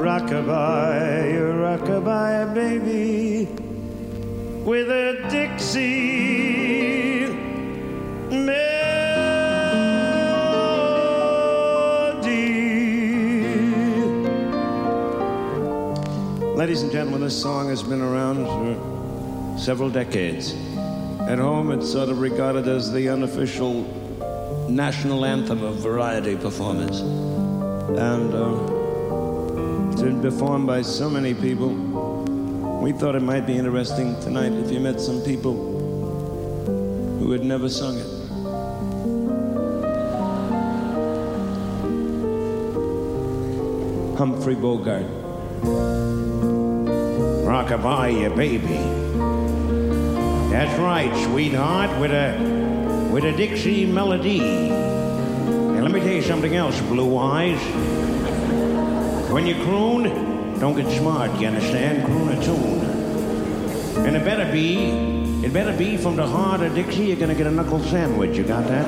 Rockabye, 0.00 1.36
rockabye, 1.60 2.54
baby, 2.54 3.46
with 4.64 4.88
a 4.88 5.26
Dixie. 5.30 6.40
Ladies 16.56 16.82
and 16.82 16.92
gentlemen, 16.92 17.22
this 17.22 17.40
song 17.40 17.68
has 17.68 17.82
been 17.82 18.02
around 18.02 18.44
for 18.44 19.58
several 19.58 19.88
decades. 19.88 20.54
At 21.20 21.38
home, 21.38 21.72
it's 21.72 21.90
sort 21.90 22.10
of 22.10 22.20
regarded 22.20 22.68
as 22.68 22.92
the 22.92 23.08
unofficial 23.08 23.99
national 24.70 25.24
anthem 25.24 25.62
of 25.62 25.76
variety 25.76 26.36
performers. 26.36 27.00
And 27.00 28.32
uh, 28.32 29.90
it's 29.90 30.02
been 30.02 30.22
performed 30.22 30.66
by 30.66 30.82
so 30.82 31.10
many 31.10 31.34
people. 31.34 31.70
We 32.80 32.92
thought 32.92 33.14
it 33.16 33.22
might 33.22 33.46
be 33.46 33.58
interesting 33.58 34.18
tonight 34.20 34.52
if 34.52 34.70
you 34.70 34.80
met 34.80 35.00
some 35.00 35.20
people 35.22 35.54
who 37.18 37.32
had 37.32 37.44
never 37.44 37.68
sung 37.68 37.98
it. 37.98 38.06
Humphrey 44.16 44.54
Bogart. 44.54 45.06
Rockabye, 47.44 48.20
you 48.20 48.30
baby. 48.30 48.78
That's 50.50 50.78
right, 50.78 51.14
sweetheart, 51.26 52.00
with 52.00 52.12
a 52.12 52.69
with 53.10 53.24
a 53.24 53.32
Dixie 53.32 53.84
melody. 53.84 54.40
And 54.40 55.82
let 55.82 55.90
me 55.90 56.00
tell 56.00 56.12
you 56.12 56.22
something 56.22 56.54
else, 56.54 56.80
Blue 56.82 57.18
Eyes. 57.18 57.60
When 59.32 59.46
you 59.46 59.54
croon, 59.64 60.58
don't 60.60 60.76
get 60.76 60.88
smart, 60.96 61.40
you 61.40 61.48
understand? 61.48 62.04
Croon 62.04 62.28
a 62.28 62.44
tune. 62.44 64.06
And 64.06 64.16
it 64.16 64.24
better 64.24 64.50
be, 64.52 64.90
it 65.44 65.52
better 65.52 65.76
be 65.76 65.96
from 65.96 66.14
the 66.14 66.26
heart 66.26 66.60
of 66.60 66.74
Dixie, 66.74 67.06
you're 67.06 67.16
gonna 67.16 67.34
get 67.34 67.48
a 67.48 67.50
knuckle 67.50 67.80
sandwich. 67.80 68.36
You 68.36 68.44
got 68.44 68.66
that? 68.68 68.86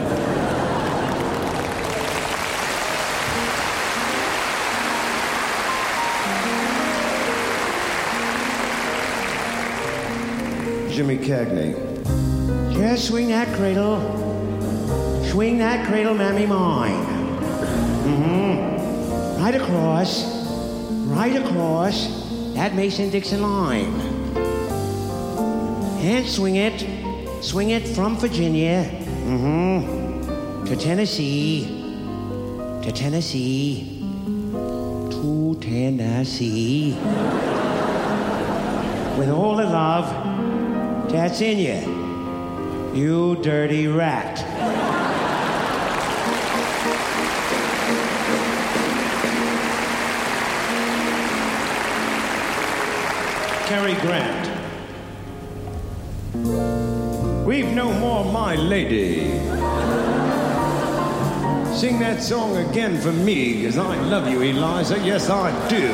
Jimmy 10.92 11.18
Cagney. 11.18 11.91
Just 12.92 13.08
swing 13.08 13.28
that 13.28 13.48
cradle. 13.56 14.00
Swing 15.30 15.56
that 15.56 15.86
cradle, 15.88 16.12
mammy 16.12 16.44
mine. 16.44 17.06
Mm-hmm. 18.04 19.42
Right 19.42 19.54
across. 19.54 20.26
Right 21.06 21.34
across 21.34 22.06
that 22.52 22.74
Mason-Dixon 22.74 23.40
line. 23.40 23.94
And 26.02 26.26
swing 26.26 26.56
it. 26.56 26.84
Swing 27.42 27.70
it 27.70 27.88
from 27.88 28.18
Virginia. 28.18 28.84
Mm-hmm. 28.84 30.66
To 30.66 30.76
Tennessee. 30.76 31.64
To 32.82 32.92
Tennessee. 32.92 34.04
To 34.52 35.56
Tennessee. 35.62 36.92
With 39.16 39.30
all 39.30 39.56
the 39.56 39.64
love 39.64 41.08
that's 41.10 41.40
in 41.40 41.58
you. 41.58 41.91
You 42.94 43.36
dirty 43.36 43.86
rat. 43.86 44.36
Cary 53.66 53.94
Grant. 54.02 54.46
We've 57.46 57.72
no 57.72 57.90
more, 57.94 58.30
my 58.30 58.56
lady. 58.56 59.30
Sing 61.74 61.98
that 62.00 62.22
song 62.22 62.58
again 62.58 63.00
for 63.00 63.12
me, 63.12 63.62
because 63.62 63.78
I 63.78 63.96
love 64.02 64.28
you, 64.28 64.42
Eliza. 64.42 64.98
Yes, 64.98 65.30
I 65.30 65.50
do. 65.70 65.92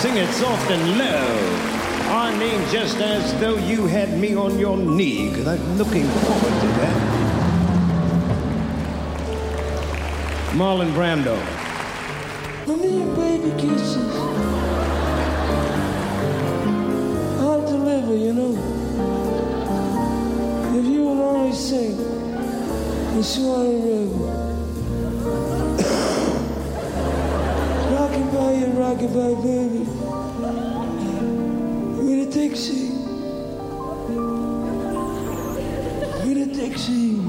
Sing 0.00 0.16
it 0.16 0.32
soft 0.32 0.70
and 0.70 0.96
low 0.96 1.71
our 2.12 2.30
mean, 2.36 2.60
just 2.70 2.98
as 2.98 3.32
though 3.40 3.56
you 3.56 3.86
had 3.86 4.18
me 4.18 4.34
on 4.34 4.58
your 4.58 4.76
knee, 4.76 5.30
because 5.30 5.46
I'm 5.46 5.78
looking 5.78 6.04
forward 6.04 6.60
to 6.60 6.66
that. 6.80 6.96
Marlon 10.52 10.92
Brando. 10.92 11.36
A 12.66 12.76
million 12.76 13.14
baby 13.14 13.50
kisses. 13.58 13.96
I'll 17.40 17.62
deliver, 17.66 18.14
you 18.14 18.32
know. 18.34 18.54
If 20.78 20.84
you 20.84 21.04
will 21.04 21.22
only 21.22 21.52
sing 21.56 21.96
the 23.16 23.22
Swan 23.22 23.82
River. 23.88 24.28
Rockin' 27.94 28.30
by 28.34 28.52
you, 28.52 28.66
rockin' 28.66 29.12
by 29.14 29.34
baby. 29.42 29.91
With 32.52 32.60
a 32.60 32.64
Dixie. 32.64 32.90
With 36.28 36.36
a 36.36 36.54
Dixie. 36.54 37.21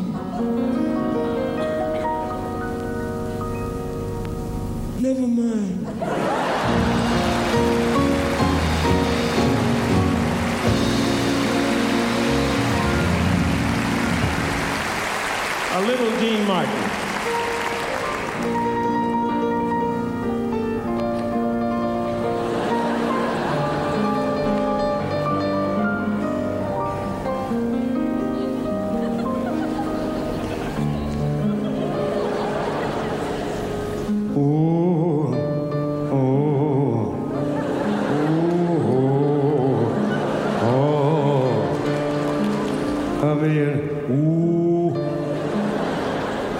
Million, 43.44 43.78
ooh, 44.10 44.96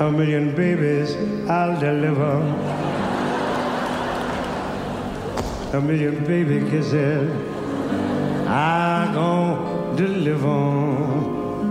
a 0.06 0.12
million 0.12 0.54
babies 0.54 1.16
I'll 1.50 1.80
deliver. 1.80 2.36
A 5.78 5.82
million 5.82 6.24
baby 6.26 6.60
kisses 6.70 7.32
I 8.48 9.10
gon' 9.14 9.96
deliver. 9.96 10.62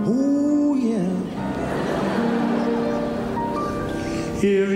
Ooh, 0.09 0.77
yeah. 0.89 1.11
If 4.39 4.72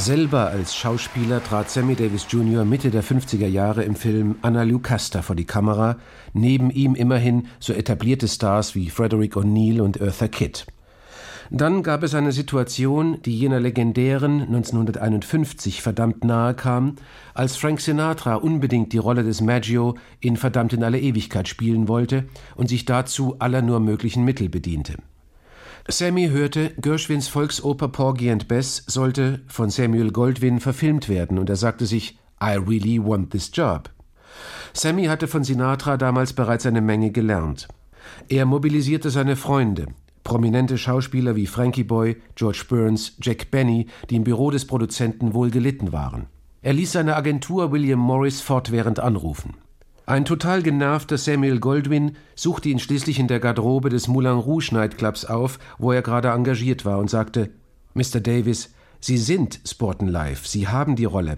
Selber 0.00 0.46
als 0.46 0.74
Schauspieler 0.74 1.44
trat 1.44 1.68
Sammy 1.68 1.94
Davis 1.94 2.24
Jr. 2.30 2.64
Mitte 2.64 2.90
der 2.90 3.04
50er 3.04 3.46
Jahre 3.46 3.82
im 3.82 3.94
Film 3.94 4.36
Anna 4.40 4.62
Lucasta 4.62 5.20
vor 5.20 5.36
die 5.36 5.44
Kamera, 5.44 5.98
neben 6.32 6.70
ihm 6.70 6.94
immerhin 6.94 7.48
so 7.58 7.74
etablierte 7.74 8.26
Stars 8.26 8.74
wie 8.74 8.88
Frederick 8.88 9.36
O'Neill 9.36 9.82
und 9.82 10.00
Eartha 10.00 10.28
Kitt. 10.28 10.64
Dann 11.50 11.82
gab 11.82 12.02
es 12.02 12.14
eine 12.14 12.32
Situation, 12.32 13.20
die 13.26 13.36
jener 13.36 13.60
legendären 13.60 14.40
1951 14.40 15.82
verdammt 15.82 16.24
nahe 16.24 16.54
kam, 16.54 16.96
als 17.34 17.56
Frank 17.56 17.82
Sinatra 17.82 18.36
unbedingt 18.36 18.94
die 18.94 18.98
Rolle 18.98 19.22
des 19.22 19.42
Maggio 19.42 19.96
in 20.20 20.38
Verdammt 20.38 20.72
in 20.72 20.82
alle 20.82 20.98
Ewigkeit 20.98 21.46
spielen 21.46 21.88
wollte 21.88 22.24
und 22.56 22.70
sich 22.70 22.86
dazu 22.86 23.36
aller 23.38 23.60
nur 23.60 23.80
möglichen 23.80 24.24
Mittel 24.24 24.48
bediente. 24.48 24.94
Sammy 25.88 26.28
hörte, 26.28 26.70
Gershwins 26.80 27.28
Volksoper 27.28 27.88
Porgy 27.88 28.30
and 28.30 28.48
Bess 28.48 28.84
sollte 28.86 29.40
von 29.46 29.70
Samuel 29.70 30.12
Goldwyn 30.12 30.60
verfilmt 30.60 31.08
werden 31.08 31.38
und 31.38 31.48
er 31.48 31.56
sagte 31.56 31.86
sich, 31.86 32.18
I 32.42 32.56
really 32.56 33.02
want 33.02 33.30
this 33.30 33.50
job. 33.52 33.90
Sammy 34.72 35.06
hatte 35.06 35.26
von 35.26 35.42
Sinatra 35.42 35.96
damals 35.96 36.32
bereits 36.32 36.66
eine 36.66 36.80
Menge 36.80 37.10
gelernt. 37.10 37.68
Er 38.28 38.46
mobilisierte 38.46 39.10
seine 39.10 39.36
Freunde, 39.36 39.86
prominente 40.22 40.78
Schauspieler 40.78 41.34
wie 41.34 41.46
Frankie 41.46 41.84
Boy, 41.84 42.16
George 42.34 42.64
Burns, 42.68 43.16
Jack 43.20 43.50
Benny, 43.50 43.86
die 44.10 44.16
im 44.16 44.24
Büro 44.24 44.50
des 44.50 44.66
Produzenten 44.66 45.34
wohl 45.34 45.50
gelitten 45.50 45.92
waren. 45.92 46.26
Er 46.62 46.74
ließ 46.74 46.92
seine 46.92 47.16
Agentur 47.16 47.72
William 47.72 47.98
Morris 47.98 48.40
fortwährend 48.40 49.00
anrufen. 49.00 49.54
Ein 50.10 50.24
total 50.24 50.64
genervter 50.64 51.18
Samuel 51.18 51.60
Goldwyn 51.60 52.16
suchte 52.34 52.68
ihn 52.68 52.80
schließlich 52.80 53.20
in 53.20 53.28
der 53.28 53.38
Garderobe 53.38 53.90
des 53.90 54.08
Moulin 54.08 54.32
Rouge 54.32 54.70
Nightclubs 54.72 55.24
auf, 55.24 55.60
wo 55.78 55.92
er 55.92 56.02
gerade 56.02 56.30
engagiert 56.30 56.84
war, 56.84 56.98
und 56.98 57.08
sagte: 57.08 57.50
Mr. 57.94 58.18
Davis, 58.18 58.74
Sie 58.98 59.18
sind 59.18 59.60
Sporten 59.64 60.08
Live, 60.08 60.48
Sie 60.48 60.66
haben 60.66 60.96
die 60.96 61.04
Rolle. 61.04 61.36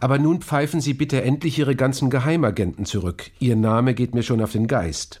Aber 0.00 0.18
nun 0.18 0.40
pfeifen 0.40 0.80
Sie 0.80 0.94
bitte 0.94 1.20
endlich 1.20 1.58
Ihre 1.58 1.76
ganzen 1.76 2.08
Geheimagenten 2.08 2.86
zurück. 2.86 3.32
Ihr 3.38 3.54
Name 3.54 3.92
geht 3.92 4.14
mir 4.14 4.22
schon 4.22 4.40
auf 4.40 4.52
den 4.52 4.66
Geist. 4.66 5.20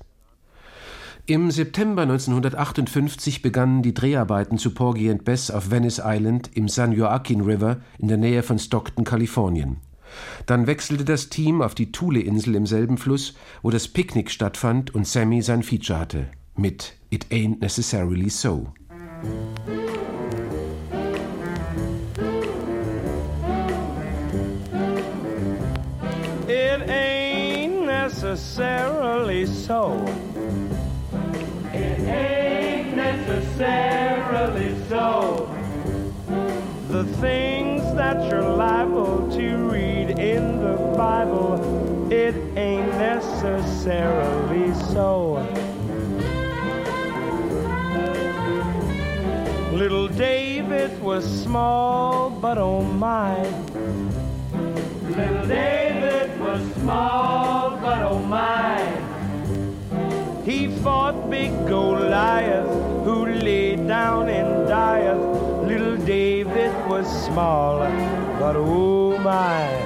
Im 1.26 1.50
September 1.50 2.00
1958 2.00 3.42
begannen 3.42 3.82
die 3.82 3.92
Dreharbeiten 3.92 4.56
zu 4.56 4.72
Porgy 4.72 5.10
and 5.10 5.22
Bess 5.22 5.50
auf 5.50 5.70
Venice 5.70 6.00
Island 6.02 6.48
im 6.54 6.66
San 6.68 6.92
Joaquin 6.92 7.42
River 7.42 7.76
in 7.98 8.08
der 8.08 8.16
Nähe 8.16 8.42
von 8.42 8.58
Stockton, 8.58 9.04
Kalifornien. 9.04 9.82
Dann 10.46 10.66
wechselte 10.66 11.04
das 11.04 11.28
Team 11.28 11.62
auf 11.62 11.74
die 11.74 11.92
Thule-Insel 11.92 12.54
im 12.54 12.66
selben 12.66 12.98
Fluss, 12.98 13.34
wo 13.62 13.70
das 13.70 13.88
Picknick 13.88 14.30
stattfand 14.30 14.94
und 14.94 15.06
Sammy 15.06 15.42
sein 15.42 15.62
Feature 15.62 15.98
hatte, 15.98 16.26
mit 16.54 16.94
It 17.10 17.26
Ain't 17.30 17.60
Necessarily 17.60 18.28
So. 18.28 18.72
It 26.48 26.88
ain't 26.88 27.86
necessarily 27.86 29.46
so. 29.46 30.04
It 31.72 32.00
ain't 32.00 32.96
necessarily 32.96 34.74
so. 34.88 35.50
The 36.88 37.04
things 37.20 37.82
that 37.94 38.30
you're 38.30 38.48
liable 38.48 39.28
to 39.32 39.56
read 39.56 39.95
Bible, 40.96 42.12
it 42.12 42.34
ain't 42.56 42.88
necessarily 42.98 44.74
so. 44.92 45.46
Little 49.72 50.08
David 50.08 51.00
was 51.02 51.24
small, 51.42 52.30
but 52.30 52.56
oh 52.56 52.82
my. 52.82 53.42
Little 55.16 55.46
David 55.46 56.40
was 56.40 56.62
small, 56.74 57.76
but 57.76 58.02
oh 58.02 58.18
my. 58.18 58.80
He 60.44 60.68
fought 60.82 61.28
big 61.28 61.50
Goliath, 61.66 62.70
who 63.04 63.26
lay 63.26 63.76
down 63.76 64.28
and 64.28 64.66
dieth. 64.66 65.20
Little 65.68 65.96
David 65.96 66.72
was 66.88 67.06
small, 67.26 67.80
but 68.40 68.56
oh 68.56 69.18
my. 69.18 69.85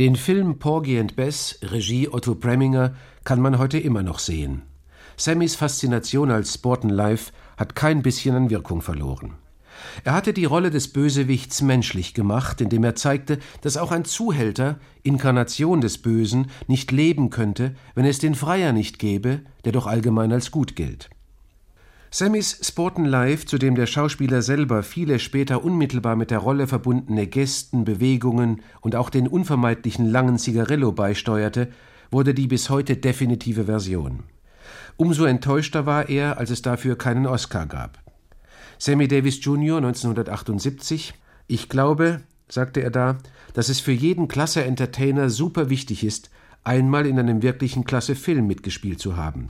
Den 0.00 0.16
Film 0.16 0.58
Porgy 0.58 0.98
and 0.98 1.14
Bess, 1.14 1.56
Regie 1.62 2.08
Otto 2.08 2.34
Preminger, 2.34 2.96
kann 3.22 3.40
man 3.40 3.58
heute 3.58 3.78
immer 3.78 4.02
noch 4.02 4.18
sehen. 4.18 4.62
Sammys 5.16 5.54
Faszination 5.54 6.32
als 6.32 6.54
Sporten 6.54 6.88
Live 6.88 7.32
hat 7.56 7.76
kein 7.76 8.02
bisschen 8.02 8.34
an 8.34 8.50
Wirkung 8.50 8.82
verloren. 8.82 9.34
Er 10.02 10.14
hatte 10.14 10.32
die 10.32 10.46
Rolle 10.46 10.72
des 10.72 10.92
Bösewichts 10.92 11.62
menschlich 11.62 12.12
gemacht, 12.12 12.60
indem 12.60 12.82
er 12.82 12.96
zeigte, 12.96 13.38
dass 13.60 13.76
auch 13.76 13.92
ein 13.92 14.04
Zuhälter, 14.04 14.80
Inkarnation 15.04 15.80
des 15.80 15.98
Bösen, 15.98 16.50
nicht 16.66 16.90
leben 16.90 17.30
könnte, 17.30 17.76
wenn 17.94 18.04
es 18.04 18.18
den 18.18 18.34
Freier 18.34 18.72
nicht 18.72 18.98
gäbe, 18.98 19.42
der 19.64 19.70
doch 19.70 19.86
allgemein 19.86 20.32
als 20.32 20.50
gut 20.50 20.74
gilt. 20.74 21.08
Sammys 22.16 22.60
Sporten 22.62 23.06
Live, 23.06 23.44
zu 23.44 23.58
dem 23.58 23.74
der 23.74 23.88
Schauspieler 23.88 24.40
selber 24.40 24.84
viele 24.84 25.18
später 25.18 25.64
unmittelbar 25.64 26.14
mit 26.14 26.30
der 26.30 26.38
Rolle 26.38 26.68
verbundene 26.68 27.26
Gesten, 27.26 27.84
Bewegungen 27.84 28.62
und 28.82 28.94
auch 28.94 29.10
den 29.10 29.26
unvermeidlichen 29.26 30.08
langen 30.08 30.38
Zigarillo 30.38 30.92
beisteuerte, 30.92 31.70
wurde 32.12 32.32
die 32.32 32.46
bis 32.46 32.70
heute 32.70 32.96
definitive 32.96 33.64
Version. 33.64 34.22
Umso 34.96 35.24
enttäuschter 35.24 35.86
war 35.86 36.08
er, 36.08 36.38
als 36.38 36.50
es 36.50 36.62
dafür 36.62 36.96
keinen 36.96 37.26
Oscar 37.26 37.66
gab. 37.66 37.98
Sammy 38.78 39.08
Davis 39.08 39.44
Jr. 39.44 39.78
1978 39.78 41.14
Ich 41.48 41.68
glaube, 41.68 42.20
sagte 42.48 42.80
er 42.80 42.92
da, 42.92 43.18
dass 43.54 43.68
es 43.68 43.80
für 43.80 43.90
jeden 43.90 44.28
Klasse-Entertainer 44.28 45.30
super 45.30 45.68
wichtig 45.68 46.04
ist, 46.04 46.30
einmal 46.62 47.06
in 47.06 47.18
einem 47.18 47.42
wirklichen 47.42 47.82
Klasse-Film 47.82 48.46
mitgespielt 48.46 49.00
zu 49.00 49.16
haben. 49.16 49.48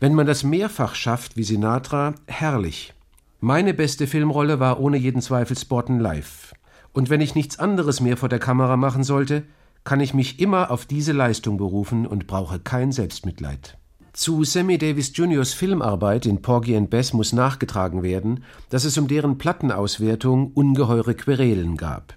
Wenn 0.00 0.14
man 0.14 0.26
das 0.26 0.44
mehrfach 0.44 0.94
schafft 0.94 1.36
wie 1.36 1.44
Sinatra, 1.44 2.14
herrlich. 2.26 2.92
Meine 3.40 3.74
beste 3.74 4.06
Filmrolle 4.06 4.60
war 4.60 4.80
ohne 4.80 4.96
jeden 4.96 5.20
Zweifel 5.20 5.56
Sporten 5.56 6.00
Live. 6.00 6.54
Und 6.92 7.10
wenn 7.10 7.20
ich 7.20 7.34
nichts 7.34 7.58
anderes 7.58 8.00
mehr 8.00 8.16
vor 8.16 8.28
der 8.28 8.38
Kamera 8.38 8.76
machen 8.76 9.04
sollte, 9.04 9.42
kann 9.84 10.00
ich 10.00 10.14
mich 10.14 10.40
immer 10.40 10.70
auf 10.70 10.86
diese 10.86 11.12
Leistung 11.12 11.58
berufen 11.58 12.06
und 12.06 12.26
brauche 12.26 12.58
kein 12.58 12.92
Selbstmitleid. 12.92 13.76
Zu 14.12 14.44
Sammy 14.44 14.78
Davis 14.78 15.12
Jr.'s 15.14 15.52
Filmarbeit 15.52 16.24
in 16.24 16.40
Porgy 16.40 16.74
and 16.74 16.88
Bess 16.88 17.12
muss 17.12 17.34
nachgetragen 17.34 18.02
werden, 18.02 18.44
dass 18.70 18.84
es 18.84 18.96
um 18.96 19.08
deren 19.08 19.36
Plattenauswertung 19.36 20.52
ungeheure 20.54 21.14
Querelen 21.14 21.76
gab. 21.76 22.14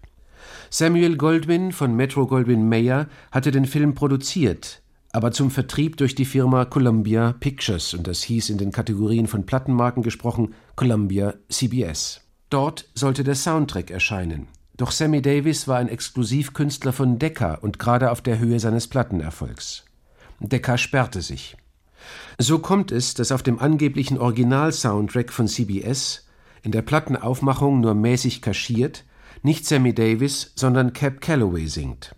Samuel 0.70 1.18
Goldwyn 1.18 1.74
von 1.74 1.96
Metro 1.96 2.26
Goldwyn 2.26 2.70
Mayer 2.70 3.08
hatte 3.32 3.52
den 3.52 3.66
Film 3.66 3.96
produziert, 3.96 4.82
aber 5.12 5.32
zum 5.32 5.52
Vertrieb 5.52 5.98
durch 5.98 6.16
die 6.16 6.26
Firma 6.26 6.66
Columbia 6.66 7.34
Pictures 7.40 7.94
und 7.94 8.08
das 8.08 8.24
hieß 8.24 8.50
in 8.50 8.58
den 8.58 8.72
Kategorien 8.72 9.28
von 9.28 9.46
Plattenmarken 9.46 10.04
gesprochen 10.04 10.54
Columbia 10.76 11.34
CBS. 11.50 12.22
Dort 12.50 12.90
sollte 12.96 13.24
der 13.24 13.36
Soundtrack 13.36 13.92
erscheinen. 13.92 14.48
Doch 14.78 14.92
Sammy 14.92 15.22
Davis 15.22 15.68
war 15.68 15.78
ein 15.78 15.90
Exklusivkünstler 15.90 16.94
von 16.94 17.20
Decca 17.20 17.56
und 17.56 17.80
gerade 17.80 18.12
auf 18.12 18.22
der 18.22 18.40
Höhe 18.40 18.60
seines 18.60 18.88
Plattenerfolgs. 18.88 19.86
Decca 20.40 20.78
sperrte 20.78 21.22
sich. 21.22 21.58
So 22.38 22.60
kommt 22.60 22.92
es, 22.92 23.14
dass 23.14 23.32
auf 23.32 23.44
dem 23.44 23.60
angeblichen 23.60 24.18
Original-Soundtrack 24.18 25.34
von 25.34 25.48
CBS 25.48 26.26
in 26.64 26.72
der 26.72 26.82
Plattenaufmachung 26.82 27.82
nur 27.82 27.94
mäßig 27.94 28.42
kaschiert 28.42 29.04
nicht 29.42 29.66
Sammy 29.66 29.94
Davis, 29.94 30.52
sondern 30.56 30.94
Cap 30.94 31.22
Calloway 31.22 31.68
singt. 31.68 32.16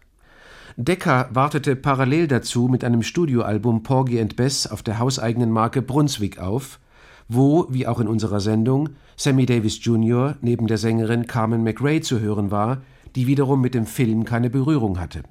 Decca 0.84 1.30
wartete 1.32 1.76
parallel 1.76 2.28
dazu 2.28 2.68
mit 2.68 2.84
einem 2.84 3.04
Studioalbum 3.04 3.84
Porgy 3.84 4.20
and 4.20 4.36
Bess 4.36 4.66
auf 4.66 4.82
der 4.82 4.98
hauseigenen 4.98 5.52
Marke 5.52 5.84
Brunswick 5.84 6.40
auf, 6.40 6.80
wo, 7.28 7.68
wie 7.70 7.86
auch 7.86 8.00
in 8.00 8.08
unserer 8.08 8.40
Sendung, 8.40 8.90
Sammy 9.16 9.46
Davis 9.46 9.86
Jr. 9.86 10.38
neben 10.42 10.66
der 10.66 10.80
Sängerin 10.80 11.28
Carmen 11.28 11.64
McRae 11.64 12.02
zu 12.02 12.20
hören 12.20 12.50
war, 12.50 12.82
die 13.16 13.28
wiederum 13.28 13.62
mit 13.62 13.76
dem 13.76 13.86
Film 13.86 14.26
keine 14.26 14.50
Berührung 14.50 15.00
hatte. 15.00 15.22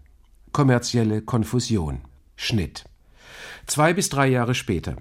Kommerzielle 0.52 1.20
Konfusion. 1.20 2.02
Schnitt. 2.36 2.84
Zwei 3.66 3.92
bis 3.92 4.08
drei 4.08 4.28
Jahre 4.28 4.54
später. 4.54 4.94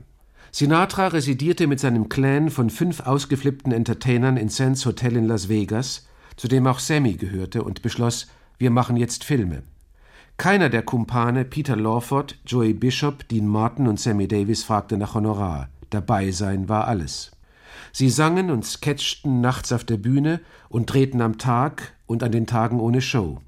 Sinatra 0.51 1.09
residierte 1.09 1.67
mit 1.67 1.79
seinem 1.79 2.09
Clan 2.09 2.49
von 2.49 2.71
fünf 2.71 3.01
ausgeflippten 3.01 3.71
Entertainern 3.71 4.35
in 4.35 4.49
Sands 4.49 4.83
Hotel 4.87 5.15
in 5.15 5.25
Las 5.25 5.47
Vegas, 5.47 6.07
zu 6.37 6.47
dem 6.47 6.65
auch 6.65 6.79
Sammy 6.79 7.13
gehörte, 7.13 7.63
und 7.63 7.83
beschloss, 7.83 8.27
wir 8.57 8.71
machen 8.71 8.97
jetzt 8.97 9.23
Filme. 9.23 9.61
Keiner 10.39 10.69
der 10.69 10.83
Kumpane, 10.83 11.43
Peter 11.43 11.75
Lawford, 11.75 12.37
Joey 12.45 12.73
Bishop, 12.73 13.27
Dean 13.27 13.45
Martin 13.45 13.89
und 13.89 13.99
Sammy 13.99 14.25
Davis, 14.25 14.63
fragte 14.63 14.95
nach 14.95 15.13
Honorar. 15.13 15.67
Dabei 15.89 16.31
sein 16.31 16.69
war 16.69 16.87
alles. 16.87 17.31
Sie 17.91 18.09
sangen 18.09 18.49
und 18.49 18.65
sketchten 18.65 19.41
nachts 19.41 19.73
auf 19.73 19.83
der 19.83 19.97
Bühne 19.97 20.39
und 20.69 20.85
drehten 20.85 21.19
am 21.19 21.39
Tag 21.39 21.93
und 22.05 22.23
an 22.23 22.31
den 22.31 22.47
Tagen 22.47 22.79
ohne 22.79 23.01
Show. 23.01 23.41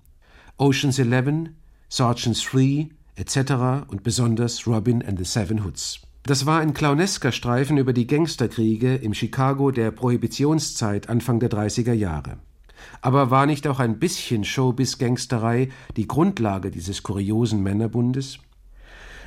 Oceans 0.57 0.99
Eleven, 0.99 1.55
Sergeants 1.87 2.41
Three 2.41 2.87
etc. 3.15 3.87
und 3.87 4.03
besonders 4.03 4.67
Robin 4.67 5.01
and 5.01 5.17
the 5.17 5.23
Seven 5.23 5.63
Hoods. 5.63 6.01
Das 6.23 6.45
war 6.45 6.59
ein 6.59 6.73
clownesker 6.73 7.31
Streifen 7.31 7.77
über 7.77 7.93
die 7.93 8.05
Gangsterkriege 8.05 8.95
im 8.95 9.13
Chicago 9.13 9.71
der 9.71 9.91
Prohibitionszeit 9.91 11.07
Anfang 11.07 11.39
der 11.39 11.51
30er 11.51 11.93
Jahre. 11.93 12.35
Aber 13.01 13.31
war 13.31 13.45
nicht 13.45 13.67
auch 13.67 13.79
ein 13.79 13.99
bisschen 13.99 14.43
Showbiz-Gangsterei 14.43 15.69
die 15.95 16.07
Grundlage 16.07 16.71
dieses 16.71 17.03
kuriosen 17.03 17.63
Männerbundes? 17.63 18.39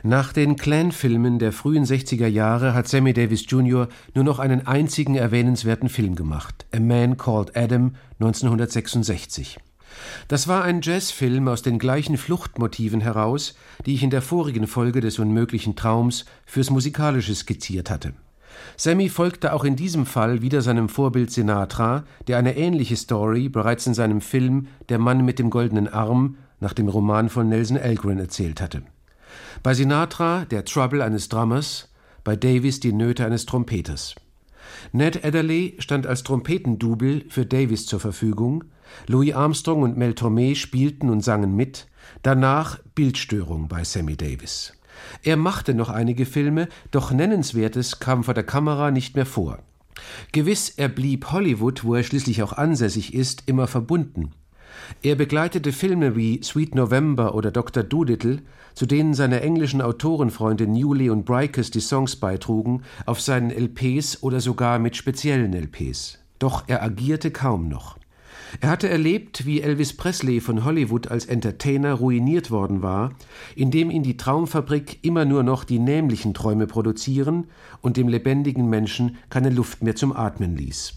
Nach 0.07 0.35
den 0.35 0.57
Clan-Filmen 0.57 1.39
der 1.39 1.51
frühen 1.51 1.85
60er 1.85 2.27
Jahre 2.27 2.75
hat 2.75 2.89
Sammy 2.89 3.15
Davis 3.15 3.47
Jr. 3.49 3.89
nur 4.15 4.25
noch 4.25 4.39
einen 4.39 4.67
einzigen 4.67 5.15
erwähnenswerten 5.15 5.89
Film 5.89 6.15
gemacht: 6.15 6.67
A 6.73 6.79
Man 6.79 7.17
Called 7.17 7.57
Adam 7.57 7.95
1966. 8.21 9.59
Das 10.29 10.47
war 10.47 10.63
ein 10.63 10.81
Jazzfilm 10.83 11.49
aus 11.49 11.63
den 11.63 11.79
gleichen 11.79 12.19
Fluchtmotiven 12.19 13.01
heraus, 13.01 13.55
die 13.87 13.95
ich 13.95 14.03
in 14.03 14.11
der 14.11 14.23
vorigen 14.23 14.67
Folge 14.67 15.01
des 15.01 15.19
unmöglichen 15.19 15.77
Traums 15.77 16.27
fürs 16.45 16.69
Musikalische 16.69 17.35
skizziert 17.35 17.91
hatte. 17.91 18.13
Sammy 18.77 19.09
folgte 19.09 19.53
auch 19.53 19.65
in 19.65 19.77
diesem 19.77 20.07
Fall 20.07 20.43
wieder 20.43 20.63
seinem 20.63 20.89
Vorbild 20.89 21.31
Sinatra, 21.31 22.05
der 22.27 22.39
eine 22.39 22.57
ähnliche 22.57 22.97
Story 22.97 23.49
bereits 23.49 23.87
in 23.87 23.95
seinem 23.95 24.21
Film 24.21 24.67
Der 24.89 24.99
Mann 24.99 25.25
mit 25.25 25.39
dem 25.39 25.51
goldenen 25.51 25.89
Arm 25.89 26.37
nach 26.61 26.73
dem 26.73 26.89
Roman 26.89 27.29
von 27.29 27.49
Nelson 27.49 27.79
Algren 27.79 28.19
erzählt 28.19 28.61
hatte. 28.61 28.83
Bei 29.63 29.75
Sinatra 29.75 30.45
der 30.47 30.65
Trouble 30.65 31.03
eines 31.03 31.29
Drummers, 31.29 31.89
bei 32.25 32.37
Davis 32.37 32.81
die 32.81 32.93
Nöte 32.93 33.25
eines 33.25 33.47
Trompeters. 33.47 34.15
Ned 34.93 35.25
Adderley 35.25 35.77
stand 35.79 36.07
als 36.07 36.23
Trompetendouble 36.23 37.25
für 37.29 37.47
Davis 37.47 37.87
zur 37.87 38.01
Verfügung, 38.01 38.65
Louis 39.07 39.35
Armstrong 39.35 39.83
und 39.83 39.97
Mel 39.97 40.13
Tormé 40.13 40.55
spielten 40.55 41.11
und 41.11 41.23
sangen 41.23 41.55
mit, 41.55 41.87
danach 42.23 42.79
Bildstörung 42.95 43.69
bei 43.69 43.85
Sammy 43.85 44.17
Davis. 44.17 44.73
Er 45.23 45.37
machte 45.37 45.75
noch 45.75 45.91
einige 45.91 46.27
Filme, 46.27 46.69
doch 46.91 47.11
Nennenswertes 47.11 48.01
kam 48.01 48.25
vor 48.25 48.35
der 48.35 48.45
Kamera 48.45 48.91
nicht 48.91 49.17
mehr 49.17 49.27
vor. 49.27 49.59
Gewiss, 50.33 50.71
er 50.71 50.89
blieb 50.89 51.31
Hollywood, 51.31 51.85
wo 51.85 51.95
er 51.95 52.03
schließlich 52.03 52.43
auch 52.43 52.53
ansässig 52.53 53.15
ist, 53.15 53.45
immer 53.47 53.67
verbunden. 53.67 54.33
Er 55.03 55.15
begleitete 55.15 55.73
Filme 55.73 56.17
wie 56.17 56.43
Sweet 56.43 56.75
November 56.75 57.35
oder 57.35 57.51
Dr. 57.51 57.83
Doolittle, 57.83 58.43
zu 58.75 58.87
denen 58.87 59.15
seine 59.15 59.41
englischen 59.41 59.81
Autorenfreunde 59.81 60.67
Newley 60.67 61.11
und 61.11 61.25
Brycus 61.25 61.71
die 61.71 61.81
Songs 61.81 62.17
beitrugen, 62.17 62.83
auf 63.07 63.21
seinen 63.21 63.51
LPs 63.51 64.23
oder 64.23 64.41
sogar 64.41 64.79
mit 64.79 64.97
speziellen 64.97 65.55
LPs. 65.55 66.19
Doch 66.39 66.65
er 66.67 66.83
agierte 66.83 67.31
kaum 67.31 67.69
noch. 67.69 67.97
Er 68.61 68.71
hatte 68.71 68.89
erlebt, 68.89 69.47
wie 69.47 69.61
Elvis 69.61 69.97
Presley 69.97 70.41
von 70.41 70.65
Hollywood 70.65 71.09
als 71.09 71.27
Entertainer 71.27 71.95
ruiniert 71.95 72.51
worden 72.51 72.83
war, 72.83 73.13
indem 73.57 73.91
ihn 73.91 74.03
die 74.03 74.17
Traumfabrik 74.17 74.99
immer 75.03 75.25
nur 75.25 75.43
noch 75.43 75.65
die 75.65 75.79
nämlichen 75.79 76.35
Träume 76.35 76.67
produzieren 76.67 77.49
und 77.81 77.97
dem 77.97 78.09
lebendigen 78.09 78.69
Menschen 78.69 79.17
keine 79.29 79.51
Luft 79.51 79.83
mehr 79.83 79.97
zum 79.97 80.15
Atmen 80.15 80.57
ließ. 80.57 80.95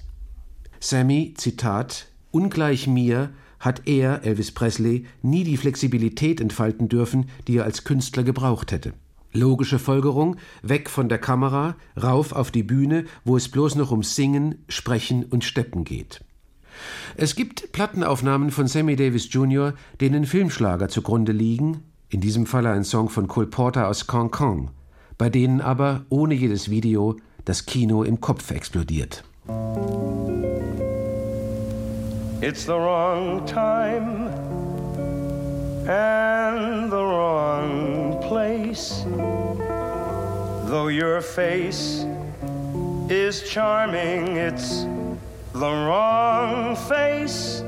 Sammy, 0.80 1.34
Zitat, 1.36 2.08
ungleich 2.32 2.88
mir 2.88 3.32
hat 3.60 3.88
er, 3.88 4.24
Elvis 4.24 4.51
Presley, 4.51 5.05
nie 5.24 5.43
die 5.43 5.58
Flexibilität 5.58 6.39
entfalten 6.39 6.89
dürfen, 6.89 7.26
die 7.47 7.58
er 7.58 7.64
als 7.64 7.84
Künstler 7.84 8.24
gebraucht 8.24 8.72
hätte. 8.72 8.93
Logische 9.34 9.80
Folgerung, 9.80 10.38
weg 10.62 10.89
von 10.89 11.10
der 11.10 11.18
Kamera, 11.18 11.76
rauf 12.01 12.32
auf 12.34 12.51
die 12.51 12.64
Bühne, 12.64 13.05
wo 13.26 13.36
es 13.36 13.49
bloß 13.49 13.76
noch 13.76 13.91
ums 13.91 14.16
Singen, 14.16 14.64
Sprechen 14.68 15.26
und 15.26 15.43
Steppen 15.43 15.84
geht. 15.84 16.22
Es 17.15 17.36
gibt 17.36 17.71
Plattenaufnahmen 17.71 18.51
von 18.51 18.67
Sammy 18.67 18.95
Davis 18.95 19.32
Jr., 19.32 19.73
denen 20.01 20.25
Filmschlager 20.25 20.89
zugrunde 20.89 21.32
liegen, 21.32 21.84
in 22.09 22.21
diesem 22.21 22.45
Falle 22.45 22.71
ein 22.71 22.84
Song 22.84 23.09
von 23.09 23.28
Cole 23.28 23.47
Porter 23.47 23.88
aus 23.88 24.07
Kong 24.07 24.32
Kong, 24.32 24.71
bei 25.17 25.30
denen 25.30 25.61
aber 25.61 26.05
ohne 26.09 26.34
jedes 26.34 26.69
Video 26.69 27.17
das 27.45 27.65
Kino 27.65 28.03
im 28.03 28.21
Kopf 28.21 28.51
explodiert. 28.51 29.23
It's 32.39 32.65
the 32.65 32.73
wrong 32.73 33.45
time 33.45 34.30
and 35.88 36.91
the 36.91 36.97
wrong 36.97 38.19
place. 38.21 39.03
Though 40.67 40.89
your 40.89 41.21
face 41.21 42.05
is 43.09 43.41
charming, 43.41 44.36
it's 44.36 44.86
the 45.60 45.72
wrong 45.72 46.76
face. 46.76 47.64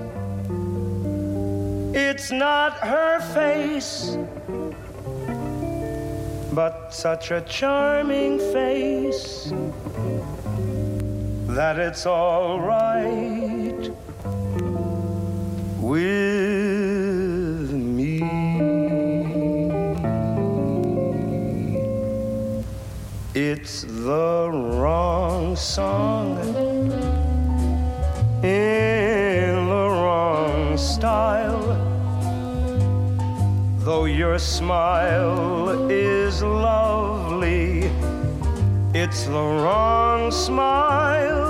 It's 1.92 2.30
not 2.30 2.74
her 2.78 3.20
face, 3.34 4.16
but 6.54 6.94
such 6.94 7.32
a 7.32 7.42
charming 7.42 8.38
face 8.54 9.52
that 11.48 11.80
it's 11.80 12.06
all 12.06 12.60
right 12.60 13.90
with 15.82 17.72
me. 17.72 18.20
It's 23.34 23.82
the 23.82 24.52
wrong 24.52 25.56
song 25.56 26.69
in 28.50 29.68
the 29.68 29.88
wrong 30.02 30.78
style. 30.78 31.68
Though 33.86 34.06
your 34.06 34.40
smile 34.40 35.90
is 35.92 36.42
lovely, 36.42 37.92
it's 38.94 39.26
the 39.26 39.46
wrong 39.64 40.32
smile. 40.32 41.50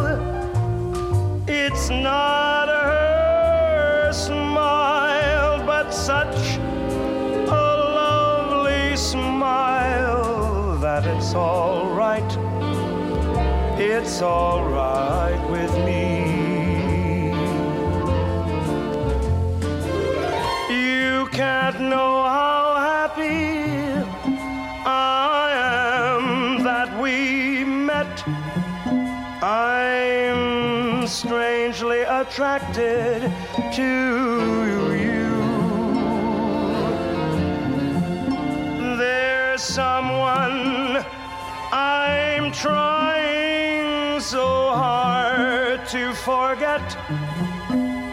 It's 1.47 1.89
not 1.89 2.67
her 2.67 4.11
smile, 4.13 5.65
but 5.65 5.91
such 5.91 6.57
a 7.63 7.69
lovely 8.01 8.95
smile 8.97 10.77
that 10.85 11.05
it's 11.05 11.33
all 11.33 11.89
right. 12.03 12.31
It's 13.79 14.21
all 14.21 14.61
right 14.69 15.41
with 15.49 15.78
attracted 32.19 33.21
to 33.73 33.83
you. 34.93 35.29
There's 38.97 39.61
someone 39.61 41.05
I'm 41.71 42.51
trying 42.51 44.19
so 44.19 44.71
hard 44.73 45.87
to 45.87 46.13
forget. 46.13 46.83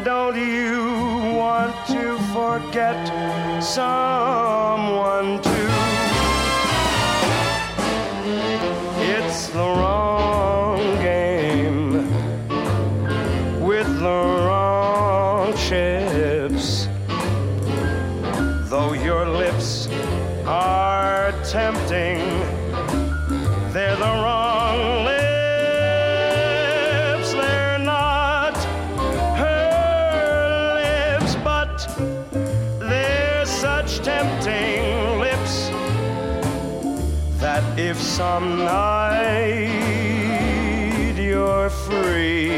Don't 0.04 0.36
you 0.36 1.34
want 1.34 1.74
to 1.88 2.16
forget 2.32 3.00
someone 3.60 5.42
too? 5.42 5.55
Some 38.16 38.56
night 38.64 39.68
you're 41.18 41.68
free, 41.68 42.48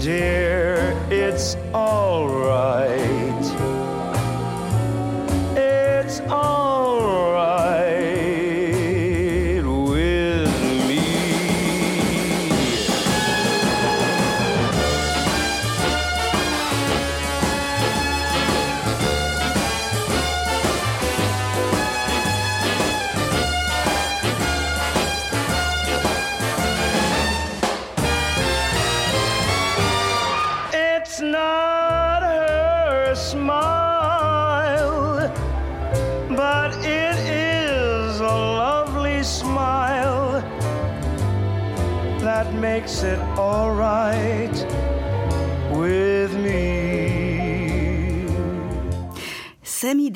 dear, 0.00 0.92
it's 1.10 1.54
alright. 1.72 3.15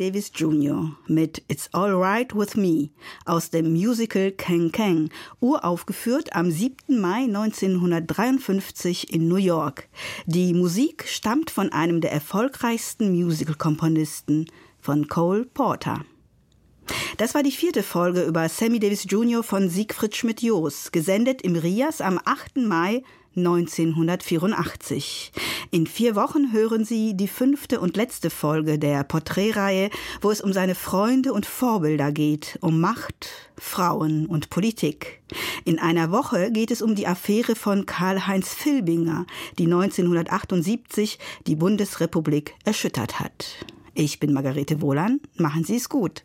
Davis 0.00 0.32
Jr. 0.34 0.92
mit 1.08 1.42
It's 1.48 1.68
Alright 1.74 2.34
With 2.34 2.56
Me 2.56 2.88
aus 3.26 3.50
dem 3.50 3.70
Musical 3.74 4.32
Kang 4.32 4.72
Kang, 4.72 5.10
uraufgeführt 5.40 6.34
am 6.34 6.50
7. 6.50 6.98
Mai 6.98 7.24
1953 7.24 9.12
in 9.12 9.28
New 9.28 9.36
York. 9.36 9.90
Die 10.24 10.54
Musik 10.54 11.06
stammt 11.06 11.50
von 11.50 11.70
einem 11.70 12.00
der 12.00 12.12
erfolgreichsten 12.12 13.12
Musical-Komponisten, 13.12 14.46
von 14.80 15.06
Cole 15.06 15.44
Porter. 15.44 16.02
Das 17.18 17.34
war 17.34 17.42
die 17.42 17.52
vierte 17.52 17.82
Folge 17.82 18.22
über 18.22 18.48
Sammy 18.48 18.80
Davis 18.80 19.04
Jr. 19.06 19.42
von 19.42 19.68
Siegfried 19.68 20.16
Schmidt-Jos, 20.16 20.92
gesendet 20.92 21.42
im 21.42 21.56
Rias 21.56 22.00
am 22.00 22.18
8. 22.24 22.56
Mai 22.56 23.02
1984. 23.36 25.32
In 25.70 25.86
vier 25.86 26.16
Wochen 26.16 26.52
hören 26.52 26.84
Sie 26.84 27.16
die 27.16 27.28
fünfte 27.28 27.80
und 27.80 27.96
letzte 27.96 28.28
Folge 28.30 28.78
der 28.78 29.04
Porträtreihe, 29.04 29.90
wo 30.20 30.30
es 30.30 30.40
um 30.40 30.52
seine 30.52 30.74
Freunde 30.74 31.32
und 31.32 31.46
Vorbilder 31.46 32.10
geht, 32.10 32.58
um 32.60 32.80
Macht, 32.80 33.28
Frauen 33.56 34.26
und 34.26 34.50
Politik. 34.50 35.20
In 35.64 35.78
einer 35.78 36.10
Woche 36.10 36.50
geht 36.50 36.70
es 36.70 36.82
um 36.82 36.94
die 36.94 37.06
Affäre 37.06 37.54
von 37.54 37.86
Karl-Heinz 37.86 38.52
Filbinger, 38.52 39.26
die 39.58 39.66
1978 39.66 41.18
die 41.46 41.56
Bundesrepublik 41.56 42.54
erschüttert 42.64 43.20
hat. 43.20 43.64
Ich 43.94 44.18
bin 44.18 44.32
Margarete 44.32 44.80
Wohlan. 44.80 45.20
Machen 45.36 45.64
Sie 45.64 45.76
es 45.76 45.88
gut. 45.88 46.24